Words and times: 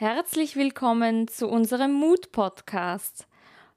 Herzlich 0.00 0.56
willkommen 0.56 1.28
zu 1.28 1.46
unserem 1.46 1.92
Mut-Podcast. 1.92 3.26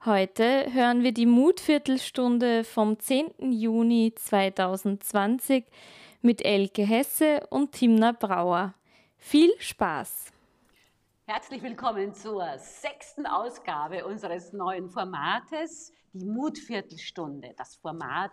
Heute 0.06 0.72
hören 0.72 1.04
wir 1.04 1.12
die 1.12 1.26
Mutviertelstunde 1.26 2.64
vom 2.64 2.98
10. 2.98 3.52
Juni 3.52 4.14
2020 4.16 5.66
mit 6.22 6.46
Elke 6.46 6.84
Hesse 6.84 7.46
und 7.50 7.74
Timna 7.74 8.14
Brauer. 8.14 8.74
Viel 9.18 9.52
Spaß! 9.60 10.32
Herzlich 11.26 11.62
willkommen 11.62 12.14
zur 12.14 12.58
sechsten 12.58 13.26
Ausgabe 13.26 14.06
unseres 14.06 14.54
neuen 14.54 14.90
Formates, 14.90 15.92
die 16.14 16.24
Mutviertelstunde. 16.24 17.54
Das 17.58 17.76
Format 17.76 18.32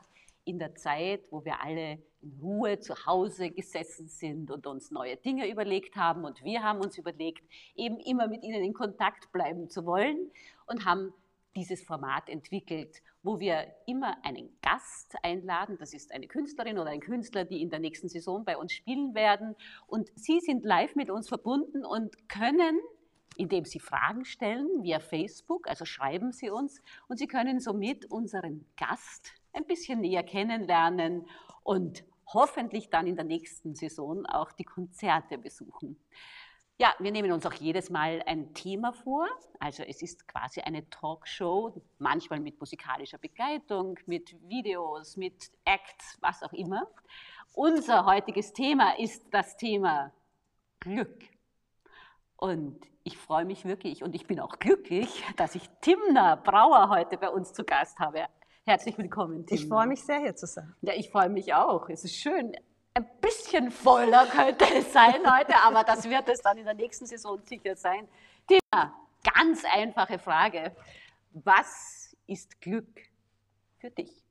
in 0.50 0.59
der 0.59 0.74
Zeit, 0.74 1.22
wo 1.30 1.45
wir 1.45 1.62
alle 1.62 1.98
in 2.20 2.38
Ruhe 2.42 2.78
zu 2.80 3.06
Hause 3.06 3.50
gesessen 3.50 4.08
sind 4.08 4.50
und 4.50 4.66
uns 4.66 4.91
neue 4.91 5.16
Dinge 5.16 5.50
überlegt 5.50 5.96
haben. 5.96 6.24
Und 6.24 6.42
wir 6.45 6.62
haben 6.62 6.80
uns 6.80 6.98
überlegt, 6.98 7.42
eben 7.74 7.98
immer 7.98 8.28
mit 8.28 8.42
ihnen 8.42 8.62
in 8.62 8.74
Kontakt 8.74 9.32
bleiben 9.32 9.70
zu 9.70 9.86
wollen 9.86 10.30
und 10.66 10.84
haben 10.84 11.14
dieses 11.56 11.82
Format 11.82 12.28
entwickelt, 12.28 13.02
wo 13.22 13.41
wir 13.41 13.66
immer 13.86 14.16
einen 14.24 14.50
Gast 14.62 15.16
einladen. 15.22 15.77
Das 15.78 15.94
ist 15.94 16.12
eine 16.12 16.28
Künstlerin 16.28 16.78
oder 16.78 16.91
ein 16.91 17.00
Künstler, 17.00 17.44
die 17.44 17.62
in 17.62 17.70
der 17.70 17.80
nächsten 17.80 18.08
Saison 18.08 18.44
bei 18.44 18.56
uns 18.56 18.72
spielen 18.72 19.14
werden. 19.14 19.56
Und 19.86 20.10
sie 20.14 20.41
sind 20.41 20.64
live 20.64 20.94
mit 20.94 21.10
uns 21.10 21.28
verbunden 21.28 21.84
und 21.84 22.28
können, 22.28 22.78
indem 23.36 23.64
sie 23.64 23.80
Fragen 23.80 24.24
stellen 24.24 24.82
via 24.82 25.00
Facebook, 25.00 25.69
also 25.69 25.84
schreiben 25.84 26.32
sie 26.32 26.50
uns, 26.50 26.82
und 27.08 27.19
sie 27.19 27.27
können 27.27 27.58
somit 27.58 28.10
unseren 28.10 28.66
Gast 28.77 29.39
ein 29.52 29.64
bisschen 29.64 30.00
näher 30.00 30.22
kennenlernen 30.22 31.27
und 31.62 32.04
hoffentlich 32.27 32.91
dann 32.91 33.06
in 33.06 33.16
der 33.16 33.25
nächsten 33.25 33.75
Saison 33.75 34.27
auch 34.27 34.52
die 34.52 34.64
Konzerte 34.64 35.38
besuchen. 35.38 35.97
Ja, 36.78 36.94
wir 36.98 37.12
nehmen 37.12 37.30
uns 37.33 37.44
auch 37.44 37.52
jedes 37.52 37.91
Mal 37.91 38.22
ein 38.25 38.55
Thema 38.55 38.94
vor. 38.94 39.27
Also 39.58 39.83
es 39.83 40.00
ist 40.00 40.27
quasi 40.27 40.62
eine 40.62 40.88
Talkshow, 40.88 41.75
manchmal 41.98 42.41
mit 42.41 42.58
musikalischer 42.58 43.19
Begleitung, 43.19 43.98
mit 44.06 44.34
Videos, 44.48 45.19
mit 45.19 45.50
Acts, 45.66 46.16
was 46.22 46.42
auch 46.42 46.55
immer. 46.55 46.86
Unser 47.53 48.06
heutiges 48.06 48.55
Thema 48.55 48.98
ist 48.98 49.27
das 49.30 49.58
Thema 49.58 50.10
Glück. 50.78 51.22
Und 52.36 52.80
ich 53.05 53.19
freue 53.19 53.44
mich 53.44 53.66
wirklich 53.66 54.03
und 54.03 54.14
ich 54.14 54.27
bin 54.27 54.41
auch 54.41 54.58
glücklich, 54.58 55.22
dass 55.36 55.55
ich 55.55 55.69
Timna 55.82 56.36
Brauer 56.36 56.88
heute 56.88 57.19
bei 57.19 57.28
uns 57.28 57.53
zu 57.53 57.64
Gast 57.64 57.98
habe. 57.98 58.27
Herzlich 58.70 58.96
willkommen, 58.98 59.44
Tim. 59.46 59.56
Ich 59.56 59.66
freue 59.66 59.88
mich 59.88 60.00
sehr, 60.04 60.20
hier 60.20 60.36
zu 60.36 60.46
sein. 60.46 60.72
Ja, 60.80 60.92
ich 60.94 61.10
freue 61.10 61.28
mich 61.28 61.52
auch. 61.52 61.88
Es 61.88 62.04
ist 62.04 62.14
schön. 62.14 62.56
Ein 62.94 63.04
bisschen 63.20 63.72
voller 63.72 64.26
könnte 64.26 64.64
es 64.76 64.92
sein 64.92 65.28
heute, 65.28 65.56
aber 65.64 65.82
das 65.82 66.08
wird 66.08 66.28
es 66.28 66.40
dann 66.40 66.56
in 66.56 66.64
der 66.64 66.74
nächsten 66.74 67.04
Saison 67.04 67.41
sicher 67.42 67.74
sein. 67.74 68.06
Tina, 68.46 68.94
ganz 69.24 69.64
einfache 69.74 70.20
Frage. 70.20 70.70
Was 71.32 72.16
ist 72.28 72.60
Glück 72.60 72.86
für 73.80 73.91
dich? 73.91 74.22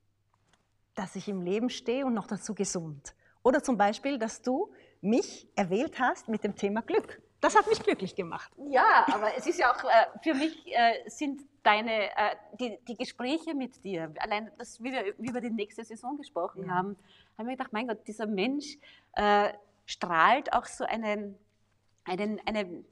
Dass 0.94 1.16
ich 1.16 1.28
im 1.28 1.42
Leben 1.42 1.68
stehe 1.68 2.06
und 2.06 2.14
noch 2.14 2.26
dazu 2.26 2.54
gesund. 2.54 3.14
Oder 3.42 3.62
zum 3.62 3.76
Beispiel, 3.76 4.18
dass 4.18 4.40
du 4.40 4.72
mich 5.02 5.48
erwählt 5.54 6.00
hast 6.00 6.30
mit 6.30 6.44
dem 6.44 6.56
Thema 6.56 6.80
Glück. 6.80 7.20
Das 7.40 7.56
hat 7.56 7.66
mich 7.68 7.82
glücklich 7.82 8.14
gemacht. 8.14 8.50
Ja, 8.68 9.06
aber 9.12 9.34
es 9.36 9.46
ist 9.46 9.58
ja 9.58 9.72
auch, 9.72 9.84
äh, 9.84 10.06
für 10.22 10.34
mich 10.34 10.66
äh, 10.66 11.08
sind 11.08 11.42
deine, 11.62 12.10
äh, 12.10 12.36
die, 12.58 12.78
die 12.86 12.96
Gespräche 12.96 13.54
mit 13.54 13.82
dir, 13.84 14.12
allein, 14.18 14.50
dass 14.58 14.82
wir 14.82 15.16
über 15.18 15.40
die 15.40 15.50
nächste 15.50 15.84
Saison 15.84 16.16
gesprochen 16.16 16.66
ja. 16.66 16.74
haben, 16.74 16.96
haben 17.38 17.46
wir 17.46 17.56
gedacht, 17.56 17.72
mein 17.72 17.88
Gott, 17.88 18.06
dieser 18.06 18.26
Mensch 18.26 18.76
äh, 19.14 19.52
strahlt 19.86 20.52
auch 20.52 20.66
so 20.66 20.84
einen, 20.84 21.38
einen, 22.04 22.40
eine, 22.46 22.84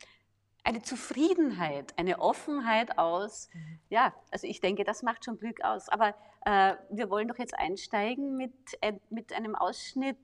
eine 0.64 0.82
Zufriedenheit, 0.82 1.92
eine 1.98 2.18
Offenheit 2.18 2.98
aus. 2.98 3.48
Mhm. 3.52 3.78
Ja, 3.90 4.14
also 4.30 4.46
ich 4.46 4.60
denke, 4.60 4.84
das 4.84 5.02
macht 5.02 5.24
schon 5.24 5.38
Glück 5.38 5.62
aus. 5.62 5.88
Aber 5.88 6.14
äh, 6.44 6.74
wir 6.90 7.10
wollen 7.10 7.28
doch 7.28 7.38
jetzt 7.38 7.54
einsteigen 7.58 8.36
mit, 8.36 8.52
äh, 8.80 8.94
mit 9.10 9.32
einem 9.32 9.54
Ausschnitt 9.54 10.18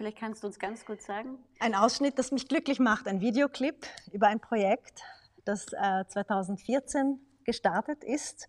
Vielleicht 0.00 0.18
kannst 0.18 0.42
du 0.42 0.46
uns 0.46 0.58
ganz 0.58 0.86
kurz 0.86 1.04
sagen. 1.04 1.36
Ein 1.58 1.74
Ausschnitt, 1.74 2.18
das 2.18 2.32
mich 2.32 2.48
glücklich 2.48 2.80
macht, 2.80 3.06
ein 3.06 3.20
Videoclip 3.20 3.86
über 4.12 4.28
ein 4.28 4.40
Projekt, 4.40 5.02
das 5.44 5.66
äh, 5.74 6.06
2014 6.08 7.20
gestartet 7.44 8.02
ist 8.02 8.48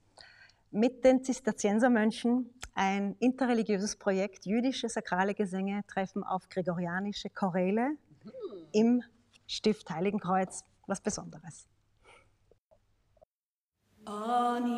mit 0.70 1.04
den 1.04 1.26
Zisterziensermönchen. 1.26 2.50
Ein 2.74 3.18
interreligiöses 3.20 3.98
Projekt, 3.98 4.46
jüdische 4.46 4.88
sakrale 4.88 5.34
Gesänge 5.34 5.82
treffen 5.88 6.24
auf 6.24 6.48
gregorianische 6.48 7.30
Choräle 7.30 7.90
mhm. 7.90 7.98
im 8.72 9.04
Stift 9.46 9.90
Heiligenkreuz. 9.90 10.64
Was 10.88 11.02
Besonderes. 11.02 11.68
Anizame. 14.06 14.72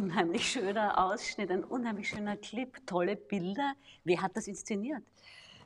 Unheimlich 0.00 0.50
schöner 0.50 0.98
Ausschnitt, 0.98 1.50
ein 1.50 1.62
unheimlich 1.62 2.08
schöner 2.08 2.36
Clip, 2.36 2.74
tolle 2.86 3.16
Bilder. 3.16 3.74
Wer 4.04 4.22
hat 4.22 4.34
das 4.34 4.46
inszeniert? 4.46 5.02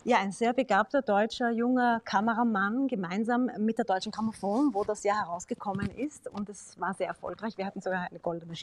Ja, 0.03 0.19
ein 0.19 0.33
sehr 0.33 0.53
begabter 0.53 1.01
deutscher 1.01 1.51
junger 1.51 2.01
Kameramann 2.05 2.89
gemeinsam 2.89 3.49
mit 3.59 3.79
der 3.79 3.85
Deutschen 3.87 4.13
Grammophon, 4.13 4.75
wo 4.75 4.85
das 4.85 5.03
ja 5.05 5.15
herausgekommen 5.15 5.89
ist. 5.91 6.29
Und 6.29 6.49
es 6.51 6.79
war 6.79 6.93
sehr 6.95 7.07
erfolgreich. 7.07 7.57
Wir 7.57 7.65
hatten 7.65 7.81
sogar 7.81 8.09
eine 8.11 8.19
goldene 8.19 8.55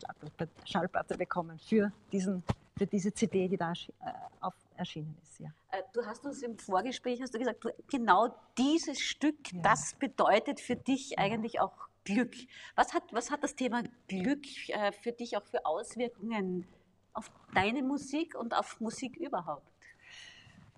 Schallplatte 0.65 1.17
bekommen 1.17 1.57
für, 1.57 1.91
diesen, 2.11 2.43
für 2.77 2.85
diese 2.85 3.11
CD, 3.13 3.47
die 3.47 3.57
da 3.57 3.71
äh, 3.71 4.11
auf, 4.41 4.53
erschienen 4.75 5.15
ist. 5.23 5.39
Ja. 5.39 5.49
Äh, 5.71 5.81
du 5.93 6.05
hast 6.05 6.25
uns 6.25 6.43
im 6.43 6.59
Vorgespräch 6.59 7.21
hast 7.21 7.33
du 7.33 7.39
gesagt, 7.39 7.63
du, 7.63 7.69
genau 7.89 8.35
dieses 8.57 8.99
Stück, 8.99 9.51
ja. 9.53 9.61
das 9.63 9.95
bedeutet 9.95 10.59
für 10.59 10.75
dich 10.75 11.17
eigentlich 11.17 11.59
auch 11.59 11.87
Glück. 12.03 12.35
Was 12.75 12.93
hat, 12.93 13.03
was 13.11 13.31
hat 13.31 13.43
das 13.43 13.55
Thema 13.55 13.83
Glück 14.07 14.45
äh, 14.69 14.91
für 14.91 15.11
dich 15.11 15.37
auch 15.37 15.45
für 15.45 15.65
Auswirkungen 15.65 16.67
auf 17.13 17.31
deine 17.53 17.83
Musik 17.83 18.35
und 18.35 18.53
auf 18.53 18.79
Musik 18.79 19.17
überhaupt? 19.17 19.71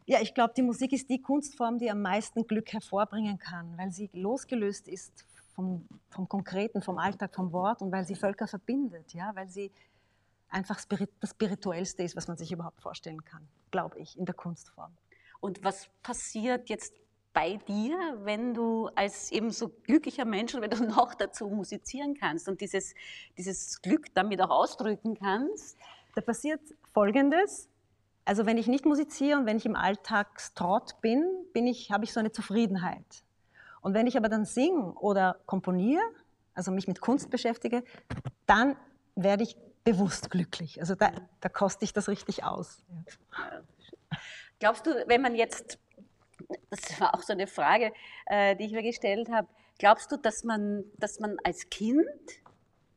Ja, 0.06 0.20
ich 0.20 0.34
glaube, 0.34 0.54
die 0.56 0.64
Musik 0.64 0.92
ist 0.92 1.10
die 1.10 1.22
Kunstform, 1.22 1.78
die 1.78 1.90
am 1.90 2.02
meisten 2.02 2.46
Glück 2.46 2.74
hervorbringen 2.74 3.38
kann, 3.38 3.78
weil 3.78 3.92
sie 3.92 4.10
losgelöst 4.14 4.90
ist 4.90 5.26
vom, 5.56 5.88
vom 6.10 6.28
Konkreten, 6.28 6.82
vom 6.82 6.98
Alltag, 6.98 7.34
vom 7.34 7.54
Wort 7.54 7.82
und 7.82 7.92
weil 7.92 8.06
sie 8.06 8.16
Völker 8.16 8.48
verbindet, 8.48 9.14
ja, 9.14 9.32
weil 9.36 9.48
sie 9.48 9.72
einfach 10.50 10.80
das 11.20 11.30
Spirituellste 11.30 12.04
ist, 12.04 12.16
was 12.16 12.28
man 12.28 12.38
sich 12.38 12.52
überhaupt 12.52 12.82
vorstellen 12.82 13.24
kann, 13.24 13.48
glaube 13.72 14.00
ich, 14.00 14.18
in 14.18 14.26
der 14.26 14.36
Kunstform. 14.36 14.92
Und 15.40 15.64
was 15.64 15.90
passiert 16.02 16.70
jetzt 16.70 16.94
bei 17.34 17.58
dir, 17.68 17.98
wenn 18.24 18.54
du 18.54 18.90
als 18.96 19.32
eben 19.32 19.50
so 19.52 19.70
glücklicher 19.70 20.26
Mensch, 20.26 20.54
wenn 20.54 20.70
du 20.70 20.84
noch 20.88 21.16
dazu 21.16 21.48
musizieren 21.48 22.16
kannst 22.16 22.48
und 22.48 22.62
dieses, 22.62 22.94
dieses 23.38 23.82
Glück 23.82 24.14
damit 24.14 24.42
auch 24.42 24.52
ausdrücken 24.52 25.16
kannst? 25.16 25.78
Da 26.16 26.22
passiert 26.22 26.62
Folgendes. 26.94 27.70
Also 28.26 28.46
wenn 28.46 28.58
ich 28.58 28.68
nicht 28.68 28.86
musiziere 28.86 29.38
und 29.38 29.46
wenn 29.46 29.58
ich 29.58 29.66
im 29.66 29.76
Alltagstrott 29.76 31.02
bin, 31.02 31.28
bin 31.52 31.68
ich, 31.68 31.92
habe 31.92 32.06
ich 32.06 32.14
so 32.14 32.20
eine 32.20 32.32
Zufriedenheit. 32.32 33.24
Und 33.82 33.94
wenn 33.94 34.08
ich 34.08 34.16
aber 34.16 34.30
dann 34.30 34.46
singe 34.46 34.94
oder 34.94 35.42
komponiere, 35.46 36.04
also 36.54 36.72
mich 36.72 36.88
mit 36.88 37.02
Kunst 37.02 37.30
beschäftige, 37.30 37.84
dann 38.46 38.78
werde 39.16 39.44
ich 39.44 39.58
bewusst 39.84 40.30
glücklich. 40.30 40.80
Also 40.80 40.96
da, 40.96 41.12
da 41.42 41.50
koste 41.50 41.84
ich 41.84 41.92
das 41.92 42.08
richtig 42.08 42.44
aus. 42.44 42.84
Ja. 42.90 43.62
Glaubst 44.60 44.86
du, 44.86 44.92
wenn 45.08 45.22
man 45.22 45.36
jetzt, 45.36 45.78
das 46.74 47.00
war 47.00 47.16
auch 47.16 47.22
so 47.22 47.34
eine 47.34 47.48
Frage, 47.48 47.94
äh, 48.26 48.56
die 48.56 48.66
ich 48.66 48.72
mir 48.72 48.84
gestellt 48.84 49.30
habe, 49.30 49.48
glaubst 49.78 50.12
du, 50.12 50.18
dass 50.18 50.44
man, 50.44 50.84
dass 50.98 51.20
man 51.20 51.38
als 51.44 51.70
Kind 51.70 52.06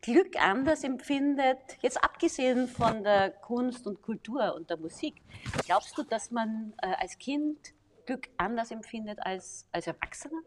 Glück 0.01 0.37
anders 0.41 0.85
empfindet, 0.85 1.59
jetzt 1.81 2.03
abgesehen 2.03 2.69
von 2.69 3.03
der 3.03 3.31
Kunst 3.31 3.87
und 3.87 4.03
Kultur 4.03 4.55
und 4.55 4.71
der 4.71 4.77
Musik, 4.77 5.21
glaubst 5.65 5.99
du, 5.99 6.03
dass 6.03 6.31
man 6.31 6.75
äh, 6.83 6.95
als 6.99 7.19
Kind 7.19 7.75
Glück 8.05 8.29
anders 8.37 8.71
empfindet 8.71 9.19
als 9.21 9.67
als 9.73 9.87
Erwachsener? 9.87 10.41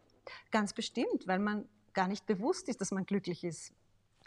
Ganz 0.52 0.74
bestimmt, 0.74 1.28
weil 1.28 1.40
man 1.40 1.68
gar 1.94 2.08
nicht 2.08 2.26
bewusst 2.26 2.70
ist, 2.70 2.80
dass 2.80 2.92
man 2.92 3.06
glücklich 3.06 3.44
ist. 3.44 3.74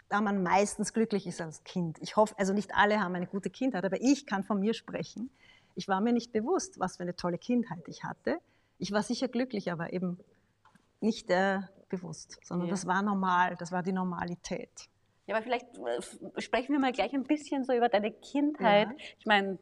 Da 0.09 0.21
man 0.21 0.43
meistens 0.43 0.93
glücklich 0.93 1.25
ist 1.25 1.41
als 1.41 1.63
Kind. 1.63 1.97
Ich 2.01 2.15
hoffe, 2.15 2.35
also 2.37 2.53
nicht 2.53 2.75
alle 2.75 2.99
haben 2.99 3.15
eine 3.15 3.25
gute 3.25 3.49
Kindheit, 3.49 3.83
aber 3.85 3.99
ich 4.01 4.27
kann 4.27 4.43
von 4.43 4.59
mir 4.59 4.75
sprechen. 4.75 5.31
Ich 5.75 5.87
war 5.87 6.01
mir 6.01 6.13
nicht 6.13 6.31
bewusst, 6.31 6.79
was 6.79 6.97
für 6.97 7.03
eine 7.03 7.15
tolle 7.15 7.39
Kindheit 7.39 7.87
ich 7.87 8.03
hatte. 8.03 8.37
Ich 8.83 8.91
war 8.91 9.01
sicher 9.01 9.29
glücklich, 9.29 9.71
aber 9.71 9.93
eben 9.93 10.19
nicht 10.99 11.29
äh, 11.29 11.59
bewusst, 11.87 12.37
sondern 12.43 12.67
ja. 12.67 12.73
das 12.73 12.85
war 12.85 13.01
normal, 13.01 13.55
das 13.57 13.71
war 13.71 13.81
die 13.81 13.93
Normalität. 13.93 14.89
Ja, 15.25 15.35
aber 15.35 15.43
vielleicht 15.43 15.67
äh, 15.77 16.41
sprechen 16.41 16.73
wir 16.73 16.79
mal 16.79 16.91
gleich 16.91 17.13
ein 17.13 17.23
bisschen 17.23 17.63
so 17.63 17.71
über 17.71 17.87
deine 17.87 18.11
Kindheit. 18.11 18.89
Ja. 18.89 19.05
Ich 19.19 19.25
meine, 19.25 19.57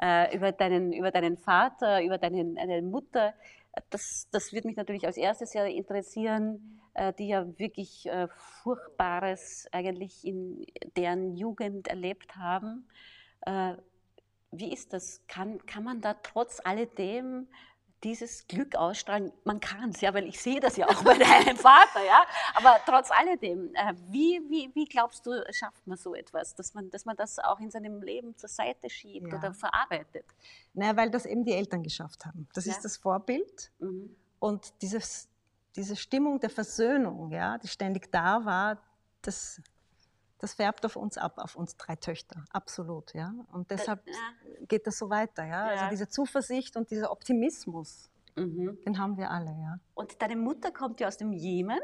äh, 0.00 0.36
über, 0.36 0.52
deinen, 0.52 0.92
über 0.92 1.10
deinen 1.10 1.36
Vater, 1.36 2.00
über 2.04 2.16
deinen, 2.16 2.54
deine 2.54 2.80
Mutter. 2.82 3.34
Das, 3.90 4.28
das 4.30 4.52
wird 4.52 4.64
mich 4.64 4.76
natürlich 4.76 5.04
als 5.04 5.16
erstes 5.16 5.50
sehr 5.50 5.66
interessieren, 5.66 6.80
äh, 6.94 7.12
die 7.12 7.26
ja 7.26 7.58
wirklich 7.58 8.06
äh, 8.06 8.28
Furchtbares 8.62 9.66
eigentlich 9.72 10.24
in 10.24 10.64
deren 10.96 11.34
Jugend 11.34 11.88
erlebt 11.88 12.36
haben. 12.36 12.86
Äh, 13.40 13.74
wie 14.52 14.72
ist 14.72 14.92
das? 14.92 15.26
Kann, 15.26 15.58
kann 15.66 15.82
man 15.82 16.00
da 16.00 16.14
trotz 16.14 16.60
alledem 16.64 17.48
dieses 18.02 18.46
Glück 18.46 18.76
ausstrahlen. 18.76 19.32
Man 19.44 19.60
kann 19.60 19.90
es 19.90 20.00
ja, 20.00 20.14
weil 20.14 20.26
ich 20.26 20.40
sehe 20.40 20.60
das 20.60 20.76
ja 20.76 20.88
auch 20.88 21.02
bei 21.02 21.18
deinem 21.18 21.56
Vater, 21.56 22.04
ja. 22.04 22.24
Aber 22.54 22.78
trotz 22.86 23.10
alledem, 23.10 23.74
äh, 23.74 23.94
wie, 24.08 24.40
wie, 24.48 24.70
wie 24.74 24.84
glaubst 24.86 25.26
du, 25.26 25.32
schafft 25.52 25.86
man 25.86 25.98
so 25.98 26.14
etwas, 26.14 26.54
dass 26.54 26.74
man, 26.74 26.90
dass 26.90 27.04
man 27.04 27.16
das 27.16 27.38
auch 27.38 27.60
in 27.60 27.70
seinem 27.70 28.02
Leben 28.02 28.36
zur 28.36 28.48
Seite 28.48 28.88
schiebt 28.88 29.32
ja. 29.32 29.38
oder 29.38 29.52
verarbeitet? 29.52 30.24
Naja, 30.74 30.96
weil 30.96 31.10
das 31.10 31.26
eben 31.26 31.44
die 31.44 31.52
Eltern 31.52 31.82
geschafft 31.82 32.24
haben. 32.24 32.48
Das 32.54 32.64
ja. 32.64 32.72
ist 32.72 32.84
das 32.84 32.96
Vorbild. 32.96 33.70
Mhm. 33.78 34.16
Und 34.38 34.72
dieses, 34.80 35.28
diese 35.76 35.96
Stimmung 35.96 36.40
der 36.40 36.50
Versöhnung, 36.50 37.30
ja, 37.30 37.58
die 37.58 37.68
ständig 37.68 38.10
da 38.10 38.44
war, 38.44 38.78
das 39.22 39.60
das 40.40 40.54
färbt 40.54 40.84
auf 40.86 40.96
uns 40.96 41.18
ab, 41.18 41.34
auf 41.36 41.54
uns 41.54 41.76
drei 41.76 41.96
Töchter, 41.96 42.44
absolut, 42.50 43.12
ja. 43.14 43.32
Und 43.52 43.70
deshalb 43.70 44.00
ja. 44.06 44.14
geht 44.66 44.86
das 44.86 44.98
so 44.98 45.10
weiter, 45.10 45.44
ja? 45.44 45.64
Also 45.64 45.74
ja. 45.74 45.80
Also 45.82 45.90
diese 45.90 46.08
Zuversicht 46.08 46.76
und 46.76 46.90
dieser 46.90 47.12
Optimismus, 47.12 48.10
mhm. 48.36 48.78
den 48.86 48.98
haben 48.98 49.18
wir 49.18 49.30
alle, 49.30 49.50
ja. 49.50 49.78
Und 49.94 50.20
deine 50.22 50.36
Mutter 50.36 50.70
kommt 50.70 50.98
ja 51.00 51.08
aus 51.08 51.18
dem 51.18 51.34
Jemen? 51.34 51.78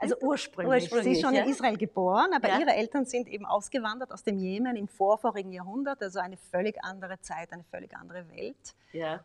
Also 0.00 0.16
ursprünglich. 0.20 0.82
ursprünglich 0.82 1.04
Sie 1.04 1.12
ist 1.12 1.20
schon 1.22 1.34
ja? 1.34 1.44
in 1.44 1.50
Israel 1.50 1.76
geboren, 1.76 2.30
aber 2.34 2.48
ihre 2.58 2.74
Eltern 2.74 3.04
sind 3.04 3.28
eben 3.28 3.46
ausgewandert 3.46 4.12
aus 4.12 4.24
dem 4.24 4.38
Jemen 4.38 4.74
im 4.74 4.88
vorvorigen 4.88 5.52
Jahrhundert, 5.52 6.02
also 6.02 6.18
eine 6.18 6.36
völlig 6.36 6.82
andere 6.82 7.20
Zeit, 7.20 7.52
eine 7.52 7.64
völlig 7.64 7.96
andere 7.96 8.28
Welt, 8.30 8.74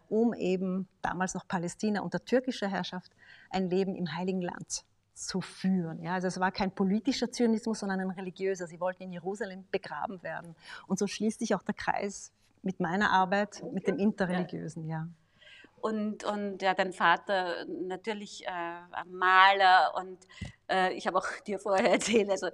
um 0.10 0.36
eben 0.36 0.88
damals 1.02 1.34
noch 1.34 1.48
Palästina 1.48 2.02
unter 2.02 2.24
türkischer 2.24 2.68
Herrschaft 2.68 3.12
ein 3.50 3.68
Leben 3.68 3.96
im 3.96 4.16
Heiligen 4.16 4.42
Land 4.42 4.86
zu 5.16 5.42
führen. 5.42 6.02
Ja, 6.04 6.14
also 6.14 6.28
es 6.28 6.40
war 6.40 6.52
kein 6.52 6.72
politischer 6.72 7.32
Zionismus, 7.32 7.80
sondern 7.80 8.02
ein 8.02 8.12
religiöser. 8.12 8.68
Sie 8.68 8.80
wollten 8.80 9.04
in 9.04 9.14
Jerusalem 9.14 9.66
begraben 9.72 10.22
werden. 10.22 10.56
Und 10.88 11.00
so 11.00 11.08
schließt 11.08 11.40
sich 11.40 11.56
auch 11.56 11.64
der 11.64 11.74
Kreis 11.74 12.32
mit 12.62 12.80
meiner 12.80 13.12
Arbeit, 13.12 13.62
okay. 13.62 13.72
mit 13.74 13.88
dem 13.88 13.98
Interreligiösen. 13.98 14.88
Ja. 14.88 15.08
Und, 15.80 16.24
und 16.24 16.62
ja, 16.62 16.74
dein 16.74 16.94
Vater 16.94 17.66
natürlich 17.68 18.46
äh, 18.46 19.06
Maler 19.08 19.94
und 19.96 20.18
äh, 20.70 20.94
ich 20.94 21.08
habe 21.08 21.18
auch 21.20 21.28
dir 21.46 21.60
vorher 21.60 21.92
erzählt, 21.94 22.30
also 22.30 22.50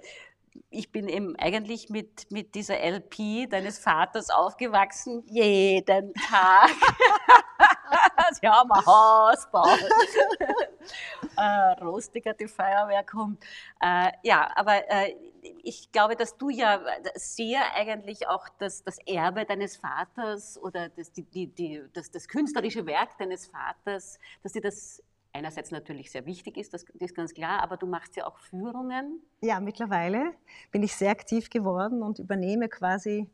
ich 0.69 0.91
bin 0.91 1.07
eben 1.07 1.38
eigentlich 1.38 1.89
mit, 1.89 2.29
mit 2.29 2.55
dieser 2.55 2.77
LP 2.77 3.50
deines 3.50 3.79
Vaters 3.79 4.29
aufgewachsen, 4.29 5.24
jeden 5.27 6.13
Tag. 6.13 6.69
Sie 8.39 8.48
haben 8.48 8.71
ein 8.71 8.86
Haus 8.86 9.45
gebaut. 9.45 9.79
äh, 11.38 11.83
Rostiger, 11.83 12.33
die 12.33 12.48
Feuerwehr 12.48 13.03
kommt. 13.03 13.43
Äh, 13.81 14.12
ja, 14.24 14.50
aber 14.55 14.89
äh, 14.89 15.15
ich 15.63 15.91
glaube, 15.91 16.15
dass 16.15 16.38
du 16.38 16.50
ja 16.50 16.81
sehr 17.15 17.75
eigentlich 17.75 18.27
auch 18.27 18.48
das, 18.60 18.83
das 18.83 18.98
Erbe 19.05 19.45
deines 19.45 19.77
Vaters 19.77 20.57
oder 20.62 20.89
das, 20.89 21.12
die, 21.12 21.24
die, 21.24 21.48
die, 21.48 21.83
das, 21.93 22.12
das 22.12 22.27
künstlerische 22.27 22.86
Werk 22.86 23.17
deines 23.17 23.48
Vaters, 23.48 24.19
dass 24.43 24.53
dir 24.53 24.62
das 24.62 25.03
einerseits 25.33 25.71
natürlich 25.71 26.12
sehr 26.12 26.25
wichtig 26.25 26.57
ist, 26.57 26.74
das 26.74 26.83
ist 26.83 27.15
ganz 27.15 27.33
klar, 27.33 27.62
aber 27.63 27.77
du 27.77 27.88
machst 27.88 28.15
ja 28.15 28.27
auch 28.27 28.38
Führungen. 28.38 29.21
Ja, 29.41 29.60
mittlerweile 29.60 30.33
bin 30.71 30.83
ich 30.83 30.95
sehr 30.95 31.12
aktiv 31.12 31.50
geworden 31.50 32.03
und 32.03 32.19
übernehme 32.19 32.67
quasi 32.67 33.29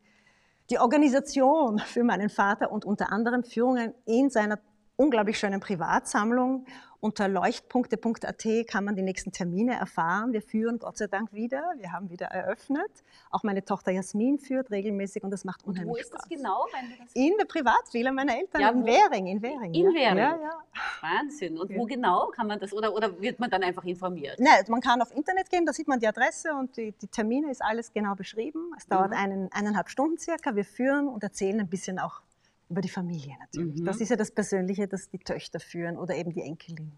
die 0.70 0.78
Organisation 0.78 1.78
für 1.78 2.04
meinen 2.04 2.28
Vater 2.28 2.70
und 2.70 2.84
unter 2.84 3.10
anderem 3.10 3.42
Führungen 3.42 3.94
in 4.04 4.30
seiner 4.30 4.58
unglaublich 4.98 5.38
schönen 5.38 5.60
Privatsammlung. 5.60 6.66
Unter 7.00 7.28
leuchtpunkte.at 7.28 8.44
kann 8.66 8.84
man 8.84 8.96
die 8.96 9.02
nächsten 9.02 9.30
Termine 9.30 9.76
erfahren. 9.76 10.32
Wir 10.32 10.42
führen 10.42 10.80
Gott 10.80 10.98
sei 10.98 11.06
Dank 11.06 11.32
wieder. 11.32 11.62
Wir 11.76 11.92
haben 11.92 12.10
wieder 12.10 12.26
eröffnet. 12.26 12.90
Auch 13.30 13.44
meine 13.44 13.64
Tochter 13.64 13.92
Jasmin 13.92 14.40
führt 14.40 14.72
regelmäßig 14.72 15.22
und 15.22 15.30
das 15.30 15.44
macht 15.44 15.64
unheimlich 15.64 16.04
Spaß. 16.06 16.10
Wo 16.10 16.16
ist 16.16 16.24
das 16.24 16.28
genau? 16.28 16.66
Das 16.98 17.12
in 17.14 17.36
der 17.38 17.44
Privatvilla 17.44 18.10
meiner 18.10 18.36
Eltern 18.36 18.60
ja, 18.60 18.70
in 18.70 18.84
Währing. 18.84 19.26
In 19.28 19.40
Währing, 19.40 19.74
in 19.74 19.92
ja. 19.92 19.94
Währing. 19.94 20.18
Ja, 20.18 20.38
ja. 20.42 20.58
Wahnsinn. 21.00 21.56
Und 21.56 21.72
wo 21.76 21.86
genau 21.86 22.32
kann 22.34 22.48
man 22.48 22.58
das 22.58 22.72
oder, 22.72 22.92
oder 22.92 23.20
wird 23.20 23.38
man 23.38 23.48
dann 23.48 23.62
einfach 23.62 23.84
informiert? 23.84 24.40
Nein, 24.40 24.64
man 24.66 24.80
kann 24.80 25.00
auf 25.00 25.14
Internet 25.14 25.50
gehen, 25.50 25.64
da 25.64 25.72
sieht 25.72 25.86
man 25.86 26.00
die 26.00 26.08
Adresse 26.08 26.52
und 26.54 26.76
die, 26.76 26.90
die 27.00 27.06
Termine 27.06 27.52
ist 27.52 27.62
alles 27.62 27.92
genau 27.92 28.16
beschrieben. 28.16 28.72
Es 28.76 28.88
dauert 28.88 29.10
mhm. 29.10 29.16
einen, 29.16 29.52
eineinhalb 29.52 29.88
Stunden 29.88 30.18
circa. 30.18 30.56
Wir 30.56 30.64
führen 30.64 31.06
und 31.06 31.22
erzählen 31.22 31.60
ein 31.60 31.68
bisschen 31.68 32.00
auch 32.00 32.22
über 32.68 32.80
die 32.80 32.88
Familie 32.88 33.36
natürlich. 33.40 33.80
Mhm. 33.80 33.84
Das 33.84 34.00
ist 34.00 34.08
ja 34.08 34.16
das 34.16 34.30
Persönliche, 34.30 34.88
das 34.88 35.08
die 35.08 35.18
Töchter 35.18 35.60
führen 35.60 35.96
oder 35.96 36.14
eben 36.14 36.32
die 36.32 36.42
Enkelin. 36.42 36.92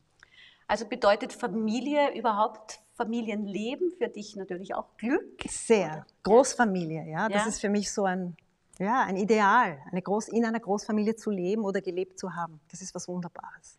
Also 0.67 0.87
bedeutet 0.87 1.33
Familie 1.33 2.17
überhaupt 2.17 2.81
Familienleben 2.95 3.91
für 3.99 4.09
dich 4.09 4.37
natürlich 4.37 4.75
auch 4.75 4.97
Glück? 4.99 5.43
Sehr. 5.49 6.07
Großfamilie, 6.23 7.11
ja. 7.11 7.29
Das 7.29 7.43
ja. 7.43 7.49
ist 7.49 7.61
für 7.61 7.69
mich 7.69 7.91
so 7.91 8.05
ein, 8.05 8.37
ja, 8.79 9.03
ein 9.03 9.17
Ideal, 9.17 9.79
eine 9.91 10.03
Groß, 10.03 10.29
in 10.29 10.45
einer 10.45 10.61
Großfamilie 10.61 11.17
zu 11.17 11.31
leben 11.31 11.65
oder 11.65 11.81
gelebt 11.81 12.19
zu 12.19 12.35
haben. 12.35 12.61
Das 12.71 12.83
ist 12.83 12.95
was 12.95 13.09
Wunderbares. 13.09 13.79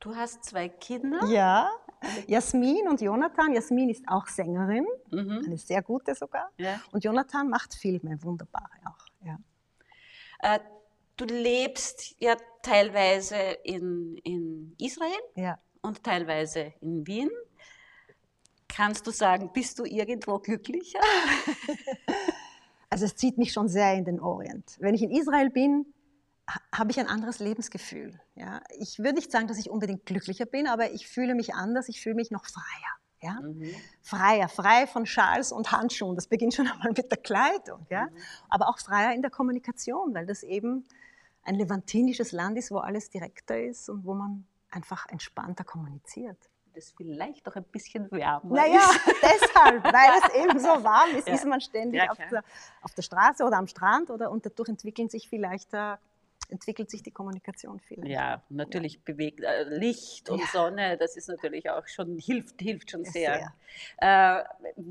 Du 0.00 0.14
hast 0.14 0.44
zwei 0.44 0.68
Kinder. 0.68 1.18
Ja. 1.26 1.70
Jasmin 2.28 2.86
und 2.88 3.00
Jonathan. 3.00 3.52
Jasmin 3.52 3.88
ist 3.88 4.04
auch 4.06 4.28
Sängerin, 4.28 4.86
mhm. 5.10 5.42
eine 5.44 5.58
sehr 5.58 5.82
gute 5.82 6.14
sogar. 6.14 6.50
Ja. 6.56 6.80
Und 6.92 7.02
Jonathan 7.02 7.48
macht 7.48 7.74
Filme, 7.74 8.22
wunderbare 8.22 8.70
auch. 8.84 9.26
Ja. 9.26 9.38
Äh, 10.40 10.60
du 11.18 11.24
lebst 11.24 12.16
ja 12.18 12.36
teilweise 12.62 13.36
in, 13.64 14.16
in 14.24 14.74
Israel 14.78 15.20
ja. 15.34 15.58
und 15.82 16.02
teilweise 16.02 16.72
in 16.80 17.06
Wien. 17.06 17.30
Kannst 18.68 19.06
du 19.06 19.10
sagen, 19.10 19.50
bist 19.52 19.78
du 19.78 19.84
irgendwo 19.84 20.38
glücklicher? 20.38 21.00
Also 22.90 23.04
es 23.04 23.16
zieht 23.16 23.36
mich 23.36 23.52
schon 23.52 23.68
sehr 23.68 23.94
in 23.94 24.04
den 24.04 24.18
Orient. 24.18 24.76
Wenn 24.78 24.94
ich 24.94 25.02
in 25.02 25.10
Israel 25.10 25.50
bin, 25.50 25.86
habe 26.74 26.90
ich 26.90 26.98
ein 26.98 27.06
anderes 27.06 27.38
Lebensgefühl. 27.38 28.18
Ja? 28.34 28.62
Ich 28.78 28.98
würde 28.98 29.14
nicht 29.14 29.30
sagen, 29.30 29.46
dass 29.46 29.58
ich 29.58 29.68
unbedingt 29.68 30.06
glücklicher 30.06 30.46
bin, 30.46 30.66
aber 30.66 30.90
ich 30.92 31.06
fühle 31.06 31.34
mich 31.34 31.54
anders, 31.54 31.88
ich 31.88 32.00
fühle 32.00 32.14
mich 32.14 32.30
noch 32.30 32.46
freier. 32.46 32.64
Ja? 33.20 33.40
Mhm. 33.42 33.74
Freier, 34.00 34.48
frei 34.48 34.86
von 34.86 35.04
Schals 35.04 35.52
und 35.52 35.70
Handschuhen. 35.70 36.14
Das 36.14 36.28
beginnt 36.28 36.54
schon 36.54 36.66
einmal 36.72 36.92
mit 36.96 37.10
der 37.10 37.18
Kleidung. 37.18 37.86
Ja? 37.90 38.06
Mhm. 38.06 38.16
Aber 38.48 38.68
auch 38.68 38.78
freier 38.78 39.14
in 39.14 39.20
der 39.20 39.30
Kommunikation, 39.30 40.14
weil 40.14 40.24
das 40.24 40.42
eben 40.42 40.86
ein 41.48 41.54
levantinisches 41.54 42.32
Land 42.32 42.58
ist, 42.58 42.70
wo 42.70 42.78
alles 42.78 43.10
direkter 43.10 43.60
ist 43.60 43.88
und 43.88 44.04
wo 44.04 44.14
man 44.14 44.46
einfach 44.70 45.08
entspannter 45.08 45.64
kommuniziert 45.64 46.50
es 46.78 46.92
vielleicht 46.96 47.46
auch 47.48 47.56
ein 47.56 47.64
bisschen 47.64 48.10
wärmer 48.10 48.54
naja, 48.54 48.78
ist. 48.78 49.00
Deshalb, 49.22 49.84
weil 49.84 50.10
es 50.22 50.34
eben 50.42 50.58
so 50.60 50.84
warm 50.84 51.10
ist, 51.16 51.26
ja. 51.26 51.34
ist 51.34 51.44
man 51.44 51.60
ständig 51.60 52.00
ja, 52.00 52.10
auf, 52.10 52.18
der, 52.30 52.44
auf, 52.82 52.94
der, 52.94 53.02
Straße 53.02 53.44
oder 53.44 53.56
am 53.58 53.66
Strand 53.66 54.10
oder, 54.10 54.30
und 54.30 54.46
dadurch 54.46 54.68
entwickeln 54.68 55.08
sich 55.08 55.28
vielleicht 55.28 55.74
äh, 55.74 55.96
entwickelt 56.48 56.90
sich 56.90 57.02
die 57.02 57.10
Kommunikation 57.10 57.80
viel. 57.80 58.06
Ja, 58.06 58.42
natürlich 58.48 58.94
ja. 58.94 59.00
bewegt 59.04 59.40
äh, 59.40 59.64
Licht 59.64 60.30
und 60.30 60.40
ja. 60.40 60.46
Sonne, 60.46 60.96
das 60.96 61.16
ist 61.16 61.28
natürlich 61.28 61.68
auch 61.70 61.86
schon, 61.86 62.18
hilft, 62.18 62.60
hilft 62.60 62.90
schon 62.90 63.04
sehr. 63.04 63.52
sehr. 63.98 64.40
Äh, 64.40 64.44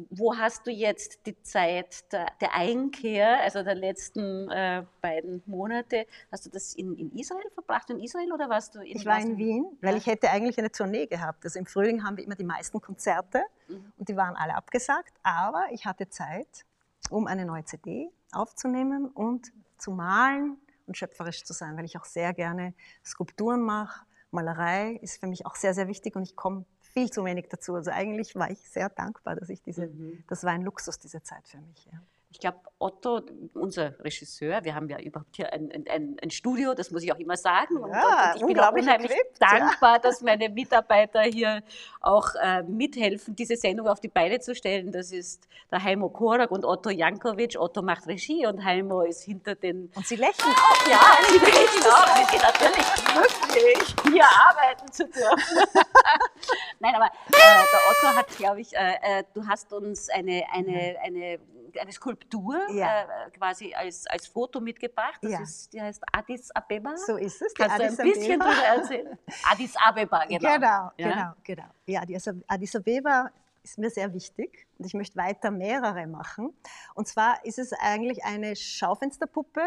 wo 0.09 0.37
hast 0.37 0.67
du 0.67 0.71
jetzt 0.71 1.25
die 1.25 1.41
Zeit 1.41 2.11
der, 2.11 2.27
der 2.39 2.53
Einkehr, 2.53 3.41
also 3.41 3.63
der 3.63 3.75
letzten 3.75 4.49
äh, 4.51 4.83
beiden 5.01 5.41
Monate, 5.45 6.05
hast 6.31 6.45
du 6.45 6.49
das 6.49 6.75
in, 6.75 6.95
in 6.95 7.11
Israel 7.13 7.49
verbracht, 7.53 7.89
in 7.89 7.99
Israel 7.99 8.31
oder 8.31 8.49
warst 8.49 8.75
du 8.75 8.79
in 8.79 8.97
Ich 8.97 9.05
war 9.05 9.19
in 9.19 9.37
Wien, 9.37 9.65
weil 9.81 9.93
ja. 9.93 9.97
ich 9.97 10.05
hätte 10.05 10.29
eigentlich 10.29 10.57
eine 10.57 10.71
Tournee 10.71 11.07
gehabt. 11.07 11.43
Also 11.43 11.59
im 11.59 11.65
Frühling 11.65 12.03
haben 12.03 12.17
wir 12.17 12.23
immer 12.23 12.35
die 12.35 12.43
meisten 12.43 12.79
Konzerte 12.81 13.41
mhm. 13.67 13.91
und 13.97 14.09
die 14.09 14.15
waren 14.15 14.35
alle 14.35 14.55
abgesagt, 14.55 15.13
aber 15.23 15.65
ich 15.71 15.85
hatte 15.85 16.09
Zeit, 16.09 16.65
um 17.09 17.27
eine 17.27 17.45
neue 17.45 17.65
CD 17.65 18.09
aufzunehmen 18.31 19.07
und 19.07 19.51
zu 19.77 19.91
malen 19.91 20.57
und 20.87 20.97
schöpferisch 20.97 21.43
zu 21.43 21.53
sein, 21.53 21.77
weil 21.77 21.85
ich 21.85 21.97
auch 21.97 22.05
sehr 22.05 22.33
gerne 22.33 22.73
Skulpturen 23.05 23.61
mache. 23.61 24.05
Malerei 24.31 24.93
ist 25.01 25.19
für 25.19 25.27
mich 25.27 25.45
auch 25.45 25.55
sehr, 25.55 25.73
sehr 25.73 25.87
wichtig 25.87 26.15
und 26.15 26.23
ich 26.23 26.35
komme 26.35 26.65
viel 26.81 27.11
zu 27.11 27.23
wenig 27.23 27.47
dazu. 27.49 27.75
Also 27.75 27.91
eigentlich 27.91 28.35
war 28.35 28.49
ich 28.49 28.59
sehr 28.69 28.89
dankbar, 28.89 29.35
dass 29.35 29.49
ich 29.49 29.61
diese, 29.61 29.87
mhm. 29.87 30.23
das 30.27 30.43
war 30.43 30.51
ein 30.51 30.63
Luxus, 30.63 30.99
diese 30.99 31.21
Zeit 31.21 31.47
für 31.47 31.59
mich. 31.59 31.85
Ja. 31.91 32.01
Ich 32.29 32.39
glaube, 32.39 32.59
Otto, 32.79 33.21
unser 33.53 33.97
Regisseur, 34.01 34.63
wir 34.63 34.75
haben 34.75 34.87
ja 34.89 34.99
überhaupt 34.99 35.35
hier 35.35 35.51
ein, 35.51 35.71
ein, 35.89 36.17
ein 36.21 36.29
Studio, 36.29 36.73
das 36.75 36.91
muss 36.91 37.01
ich 37.01 37.11
auch 37.11 37.17
immer 37.17 37.37
sagen. 37.37 37.77
Und, 37.77 37.91
ja, 37.91 38.33
und 38.33 38.41
ich 38.41 38.45
bin 38.45 38.59
auch 38.59 38.71
unheimlich 38.71 39.11
equipped, 39.11 39.41
dankbar, 39.41 39.93
ja. 39.93 39.99
dass 39.99 40.21
meine 40.21 40.49
Mitarbeiter 40.49 41.21
hier 41.21 41.63
auch 42.01 42.35
äh, 42.35 42.63
mithelfen, 42.63 43.35
diese 43.35 43.55
Sendung 43.55 43.87
auf 43.87 43.99
die 43.99 44.09
Beine 44.09 44.39
zu 44.39 44.53
stellen. 44.53 44.91
Das 44.91 45.11
ist 45.11 45.47
der 45.71 45.81
Heimo 45.81 46.09
Korak 46.09 46.51
und 46.51 46.65
Otto 46.65 46.89
Jankovic. 46.89 47.57
Otto 47.57 47.81
macht 47.81 48.05
Regie 48.07 48.45
und 48.45 48.63
Heimo 48.63 49.01
ist 49.01 49.23
hinter 49.23 49.55
den... 49.55 49.89
Und 49.95 50.05
Sie 50.05 50.17
lächeln 50.17 50.53
auch. 50.53 50.87
Ja, 50.87 51.17
Sie 51.29 51.39
lächeln 51.39 51.91
auch. 51.91 52.15
Sie 52.17 52.25
sind 52.31 52.43
natürlich 52.43 52.85
glücklich, 53.05 53.95
hier 54.11 54.25
arbeiten 54.25 54.91
zu 54.91 55.05
dürfen. 55.05 55.63
Nein, 56.79 56.93
aber 56.93 57.05
äh, 57.05 57.31
der 57.31 57.79
Otto 57.89 58.15
hat, 58.15 58.27
glaube 58.37 58.61
ich, 58.61 58.75
äh, 58.75 58.93
äh, 59.01 59.23
du 59.33 59.47
hast 59.47 59.73
uns 59.73 60.09
eine, 60.09 60.43
eine, 60.53 60.95
eine 61.01 61.39
eine 61.79 61.91
Skulptur 61.91 62.59
ja. 62.71 63.03
äh, 63.03 63.31
quasi 63.31 63.73
als, 63.73 64.07
als 64.07 64.27
Foto 64.27 64.59
mitgebracht. 64.59 65.19
Das 65.21 65.31
ja. 65.31 65.41
ist, 65.41 65.73
die 65.73 65.81
heißt 65.81 66.03
Addis 66.11 66.51
Abeba. 66.51 66.95
So 66.97 67.17
ist 67.17 67.41
es. 67.41 67.53
Kannst 67.53 67.75
Addis 67.75 67.97
du 67.97 68.03
ein 68.03 68.09
bisschen 68.09 68.39
darüber 68.39 68.63
erzählen? 68.63 69.17
Addis 69.51 69.75
Abeba, 69.75 70.25
genau. 70.25 70.39
Genau, 70.39 70.65
ja? 70.65 70.93
genau, 70.97 71.33
genau. 71.43 71.67
Ja, 71.85 72.05
die 72.05 72.19
Addis 72.47 72.75
Abeba 72.75 73.31
ist 73.63 73.77
mir 73.77 73.89
sehr 73.89 74.13
wichtig 74.13 74.65
und 74.77 74.85
ich 74.85 74.93
möchte 74.93 75.17
weiter 75.17 75.51
mehrere 75.51 76.07
machen. 76.07 76.53
Und 76.93 77.07
zwar 77.07 77.43
ist 77.45 77.59
es 77.59 77.73
eigentlich 77.73 78.23
eine 78.23 78.55
Schaufensterpuppe, 78.55 79.61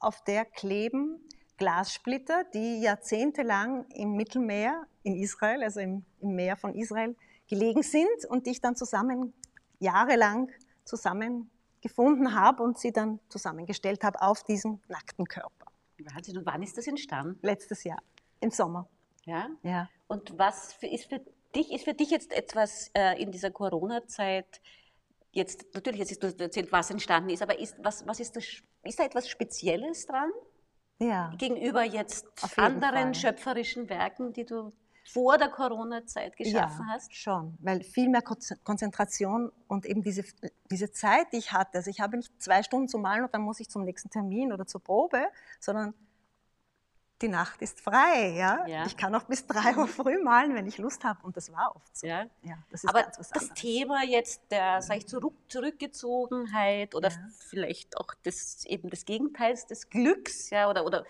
auf 0.00 0.24
der 0.24 0.46
kleben 0.46 1.20
Glassplitter, 1.58 2.44
die 2.54 2.80
jahrzehntelang 2.80 3.84
im 3.90 4.14
Mittelmeer 4.14 4.86
in 5.02 5.14
Israel, 5.14 5.62
also 5.62 5.80
im, 5.80 6.04
im 6.20 6.34
Meer 6.34 6.56
von 6.56 6.74
Israel, 6.74 7.14
gelegen 7.48 7.82
sind 7.82 8.24
und 8.28 8.46
die 8.46 8.52
ich 8.52 8.60
dann 8.60 8.76
zusammen 8.76 9.34
jahrelang 9.78 10.50
zusammengefunden 10.90 12.34
habe 12.34 12.62
und 12.62 12.78
sie 12.78 12.92
dann 12.92 13.20
zusammengestellt 13.28 14.02
habe 14.04 14.20
auf 14.20 14.42
diesen 14.44 14.82
nackten 14.88 15.26
Körper. 15.26 15.66
Wahnsinn. 15.98 16.38
Und 16.38 16.46
wann 16.46 16.62
ist 16.62 16.76
das 16.76 16.86
entstanden? 16.86 17.38
Letztes 17.42 17.84
Jahr, 17.84 18.02
im 18.40 18.50
Sommer. 18.50 18.88
Ja? 19.24 19.48
Ja. 19.62 19.88
Und 20.08 20.38
was 20.38 20.72
für, 20.74 20.86
ist 20.86 21.06
für 21.06 21.20
dich, 21.54 21.72
ist 21.72 21.84
für 21.84 21.94
dich 21.94 22.10
jetzt 22.10 22.32
etwas 22.32 22.90
äh, 22.94 23.20
in 23.22 23.30
dieser 23.30 23.50
Corona-Zeit, 23.50 24.60
jetzt, 25.32 25.66
natürlich, 25.74 26.00
jetzt 26.00 26.12
ist 26.12 26.22
du 26.22 26.42
erzählt, 26.42 26.72
was 26.72 26.90
entstanden 26.90 27.30
ist, 27.30 27.42
aber 27.42 27.58
ist, 27.58 27.76
was, 27.82 28.06
was 28.06 28.20
ist, 28.20 28.36
das, 28.36 28.44
ist 28.82 28.98
da 28.98 29.04
etwas 29.04 29.28
Spezielles 29.28 30.06
dran? 30.06 30.30
Ja. 30.98 31.32
Gegenüber 31.38 31.82
jetzt 31.82 32.26
anderen 32.56 32.82
Fall. 32.82 33.14
schöpferischen 33.14 33.88
Werken, 33.88 34.32
die 34.32 34.44
du 34.44 34.72
vor 35.12 35.38
der 35.38 35.48
Corona-Zeit 35.48 36.36
geschaffen 36.36 36.86
ja, 36.86 36.94
hast? 36.94 37.14
schon, 37.14 37.56
weil 37.60 37.82
viel 37.82 38.08
mehr 38.08 38.22
Konzentration 38.22 39.50
und 39.68 39.86
eben 39.86 40.02
diese, 40.02 40.24
diese 40.70 40.92
Zeit, 40.92 41.32
die 41.32 41.38
ich 41.38 41.52
hatte. 41.52 41.78
Also 41.78 41.90
ich 41.90 42.00
habe 42.00 42.16
nicht 42.16 42.42
zwei 42.42 42.62
Stunden 42.62 42.88
zu 42.88 42.98
malen 42.98 43.24
und 43.24 43.34
dann 43.34 43.42
muss 43.42 43.60
ich 43.60 43.68
zum 43.68 43.84
nächsten 43.84 44.10
Termin 44.10 44.52
oder 44.52 44.66
zur 44.66 44.82
Probe, 44.82 45.22
sondern 45.58 45.94
die 47.22 47.28
Nacht 47.28 47.60
ist 47.60 47.80
frei. 47.80 48.34
Ja? 48.36 48.66
ja. 48.66 48.86
Ich 48.86 48.96
kann 48.96 49.14
auch 49.14 49.24
bis 49.24 49.46
drei 49.46 49.76
Uhr 49.76 49.86
früh 49.86 50.22
malen, 50.22 50.54
wenn 50.54 50.66
ich 50.66 50.78
Lust 50.78 51.04
habe. 51.04 51.20
Und 51.22 51.36
das 51.36 51.52
war 51.52 51.74
oft 51.76 51.96
so. 51.96 52.06
Ja. 52.06 52.26
ja 52.42 52.56
das 52.70 52.86
Aber 52.86 53.02
das 53.02 53.50
Thema 53.54 54.02
jetzt 54.04 54.42
der 54.50 54.82
sag 54.82 54.98
ich, 54.98 55.06
Zurück 55.06 55.34
Zurückgezogenheit 55.48 56.94
oder 56.94 57.10
ja. 57.10 57.16
vielleicht 57.48 57.96
auch 57.98 58.14
des, 58.24 58.64
eben 58.66 58.88
des 58.90 59.04
Gegenteils 59.04 59.66
des 59.66 59.90
Glücks 59.90 60.50
ja, 60.50 60.70
oder, 60.70 60.84
oder 60.84 61.04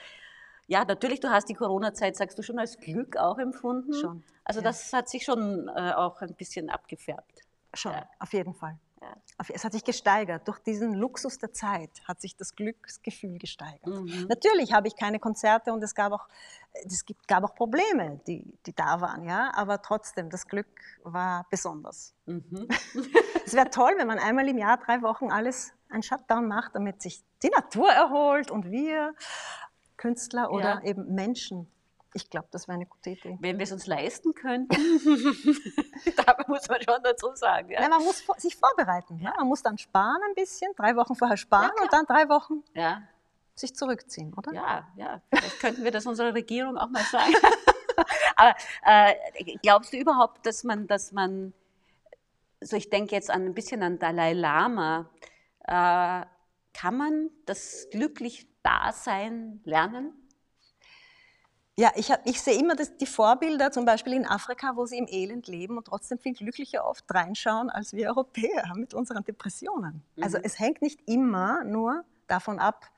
ja, 0.71 0.85
natürlich, 0.85 1.19
du 1.19 1.29
hast 1.29 1.49
die 1.49 1.55
Corona-Zeit, 1.55 2.15
sagst 2.15 2.39
du, 2.39 2.43
schon 2.45 2.61
als 2.61 2.79
Glück 2.79 3.17
auch 3.17 3.39
empfunden. 3.39 3.93
Schon. 3.93 4.23
Also 4.45 4.61
ja. 4.61 4.65
das 4.65 4.93
hat 4.93 5.09
sich 5.09 5.25
schon 5.25 5.67
äh, 5.67 5.93
auch 5.95 6.21
ein 6.21 6.33
bisschen 6.35 6.71
abgefärbt. 6.71 7.41
Schon, 7.75 7.91
ja. 7.91 8.09
auf 8.21 8.33
jeden 8.33 8.55
Fall. 8.55 8.79
Ja. 9.03 9.17
Es 9.49 9.65
hat 9.65 9.73
sich 9.73 9.83
gesteigert. 9.83 10.47
Durch 10.47 10.61
diesen 10.61 10.95
Luxus 10.95 11.39
der 11.39 11.53
Zeit 11.53 11.91
hat 12.07 12.21
sich 12.21 12.37
das 12.37 12.55
Glücksgefühl 12.55 13.39
gesteigert. 13.39 13.85
Mhm. 13.85 14.27
Natürlich 14.29 14.73
habe 14.73 14.87
ich 14.87 14.95
keine 14.95 15.19
Konzerte 15.19 15.73
und 15.73 15.83
es 15.83 15.97
gab 15.97 16.13
auch, 16.13 16.29
es 16.73 17.05
gab 17.27 17.43
auch 17.43 17.57
Probleme, 17.57 18.21
die, 18.29 18.45
die 18.65 18.73
da 18.73 19.01
waren, 19.01 19.25
ja. 19.25 19.51
Aber 19.57 19.83
trotzdem, 19.83 20.31
das 20.31 20.47
Glück 20.47 20.69
war 21.03 21.47
besonders. 21.51 22.15
Mhm. 22.27 22.69
es 23.45 23.55
wäre 23.55 23.71
toll, 23.71 23.95
wenn 23.97 24.07
man 24.07 24.21
einmal 24.21 24.49
im 24.49 24.59
Jahr 24.59 24.77
drei 24.77 25.03
Wochen 25.03 25.33
alles 25.33 25.73
ein 25.89 26.05
Shutdown 26.05 26.47
macht, 26.47 26.77
damit 26.77 27.03
sich 27.03 27.25
die 27.43 27.51
Natur 27.51 27.91
erholt 27.91 28.53
und 28.53 28.71
wir. 28.71 29.15
Künstler 30.01 30.51
oder 30.51 30.81
ja. 30.83 30.83
eben 30.83 31.15
Menschen. 31.15 31.71
Ich 32.15 32.29
glaube, 32.31 32.49
das 32.51 32.67
wäre 32.67 32.77
eine 32.77 32.87
gute 32.87 33.11
Idee. 33.11 33.37
Wenn 33.41 33.59
wir 33.59 33.65
es 33.65 33.71
uns 33.71 33.87
leisten 33.87 34.35
könnten, 34.35 34.75
da 36.17 36.37
muss 36.49 36.69
man 36.69 36.81
schon 36.83 37.03
dazu 37.05 37.29
sagen. 37.35 37.71
Ja. 37.71 37.83
Ja, 37.83 37.89
man 37.89 38.03
muss 38.03 38.25
sich 38.39 38.57
vorbereiten. 38.57 39.21
Ja. 39.21 39.35
Man 39.37 39.47
muss 39.47 39.63
dann 39.63 39.79
sparen 39.79 40.21
ein 40.27 40.35
bisschen, 40.35 40.73
drei 40.75 40.97
Wochen 40.97 41.15
vorher 41.15 41.37
sparen 41.37 41.71
und 41.81 41.93
dann 41.93 42.07
drei 42.07 42.29
Wochen 42.29 42.65
sich 43.55 43.77
zurückziehen, 43.77 44.33
oder? 44.35 44.53
Ja, 44.55 44.89
ja. 44.97 45.21
Vielleicht 45.29 45.61
könnten 45.61 45.85
wir 45.85 45.91
das 45.91 46.07
unserer 46.07 46.35
Regierung 46.35 46.79
auch 46.79 46.89
mal 46.89 47.05
sagen. 47.05 47.35
Aber 48.37 48.57
äh, 48.85 49.15
glaubst 49.63 49.93
du 49.93 49.99
überhaupt, 49.99 50.47
dass 50.47 50.65
man, 50.65 50.87
dass 50.87 51.13
man, 51.13 51.53
so 52.63 52.75
ich 52.75 52.89
denke 52.89 53.15
jetzt 53.15 53.31
an, 53.31 53.45
ein 53.45 53.55
bisschen 53.55 53.83
an 53.83 53.99
Dalai 53.99 54.33
Lama, 54.33 55.11
äh, 55.65 56.25
kann 56.73 56.97
man 56.97 57.31
das 57.45 57.89
glücklich 57.91 58.50
Dasein 58.63 59.61
lernen? 59.65 60.13
Ja, 61.81 61.93
ich, 61.97 62.11
hab, 62.11 62.27
ich 62.27 62.43
sehe 62.43 62.59
immer 62.59 62.77
das, 62.77 62.97
die 62.99 63.07
Vorbilder, 63.07 63.71
zum 63.71 63.87
Beispiel 63.87 64.13
in 64.13 64.27
Afrika, 64.27 64.77
wo 64.77 64.85
sie 64.85 64.99
im 64.99 65.07
Elend 65.09 65.47
leben 65.47 65.79
und 65.79 65.87
trotzdem 65.87 66.19
viel 66.19 66.35
glücklicher 66.35 66.85
oft 66.85 67.05
reinschauen 67.09 67.71
als 67.71 67.95
wir 67.95 68.09
Europäer 68.09 68.65
mit 68.75 68.93
unseren 68.93 69.25
Depressionen. 69.25 70.03
Mhm. 70.17 70.23
Also 70.23 70.39
es 70.43 70.59
hängt 70.59 70.83
nicht 70.83 71.01
immer 71.09 71.65
nur 71.65 72.05
davon 72.27 72.59
ab, 72.59 72.91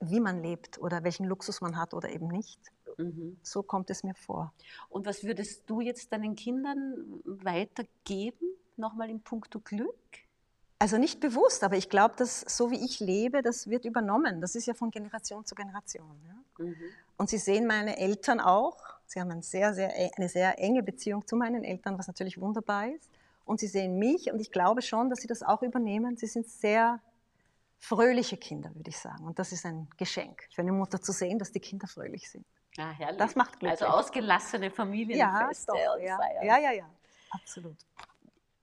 wie 0.00 0.18
man 0.18 0.42
lebt 0.42 0.78
oder 0.78 1.04
welchen 1.04 1.26
Luxus 1.26 1.60
man 1.60 1.76
hat 1.76 1.94
oder 1.94 2.08
eben 2.10 2.26
nicht. 2.26 2.60
Mhm. 2.96 3.38
So 3.42 3.62
kommt 3.62 3.90
es 3.90 4.02
mir 4.02 4.14
vor. 4.14 4.52
Und 4.88 5.06
was 5.06 5.22
würdest 5.22 5.70
du 5.70 5.80
jetzt 5.80 6.12
deinen 6.12 6.34
Kindern 6.34 7.20
weitergeben, 7.24 8.48
nochmal 8.76 9.10
in 9.10 9.20
puncto 9.20 9.60
Glück? 9.60 9.94
Also 10.78 10.96
nicht 10.96 11.20
bewusst, 11.20 11.64
aber 11.64 11.76
ich 11.76 11.88
glaube, 11.88 12.14
dass 12.16 12.40
so 12.40 12.70
wie 12.70 12.84
ich 12.84 13.00
lebe, 13.00 13.42
das 13.42 13.68
wird 13.68 13.84
übernommen. 13.84 14.40
Das 14.40 14.54
ist 14.54 14.66
ja 14.66 14.74
von 14.74 14.90
Generation 14.90 15.44
zu 15.44 15.54
Generation. 15.54 16.20
Ja? 16.24 16.64
Mhm. 16.64 16.76
Und 17.16 17.30
Sie 17.30 17.38
sehen 17.38 17.66
meine 17.66 17.98
Eltern 17.98 18.40
auch, 18.40 18.76
Sie 19.08 19.20
haben 19.20 19.30
ein 19.30 19.42
sehr, 19.42 19.72
sehr, 19.72 19.90
eine 20.16 20.28
sehr 20.28 20.58
enge 20.58 20.82
Beziehung 20.82 21.26
zu 21.26 21.34
meinen 21.34 21.64
Eltern, 21.64 21.98
was 21.98 22.06
natürlich 22.06 22.38
wunderbar 22.38 22.88
ist. 22.88 23.10
Und 23.46 23.58
sie 23.60 23.66
sehen 23.66 23.98
mich 23.98 24.30
und 24.30 24.38
ich 24.40 24.52
glaube 24.52 24.82
schon, 24.82 25.08
dass 25.08 25.20
sie 25.20 25.26
das 25.26 25.42
auch 25.42 25.62
übernehmen. 25.62 26.18
Sie 26.18 26.26
sind 26.26 26.46
sehr 26.46 27.00
fröhliche 27.78 28.36
Kinder, 28.36 28.70
würde 28.74 28.90
ich 28.90 28.98
sagen. 28.98 29.24
Und 29.24 29.38
das 29.38 29.52
ist 29.52 29.64
ein 29.64 29.88
Geschenk 29.96 30.46
für 30.54 30.60
eine 30.60 30.72
Mutter 30.72 31.00
zu 31.00 31.12
sehen, 31.12 31.38
dass 31.38 31.50
die 31.50 31.60
Kinder 31.60 31.86
fröhlich 31.86 32.28
sind. 32.28 32.44
Ah, 32.76 32.90
herrlich. 32.90 33.16
Das 33.16 33.34
macht 33.34 33.58
glücklich. 33.58 33.70
Also 33.70 33.86
ausgelassene 33.86 34.70
Familienfeste 34.70 35.72
ja, 35.74 35.94
und 35.94 36.02
ja, 36.02 36.16
Feiern. 36.18 36.44
ja, 36.44 36.58
ja, 36.58 36.72
ja, 36.72 36.90
absolut. 37.30 37.76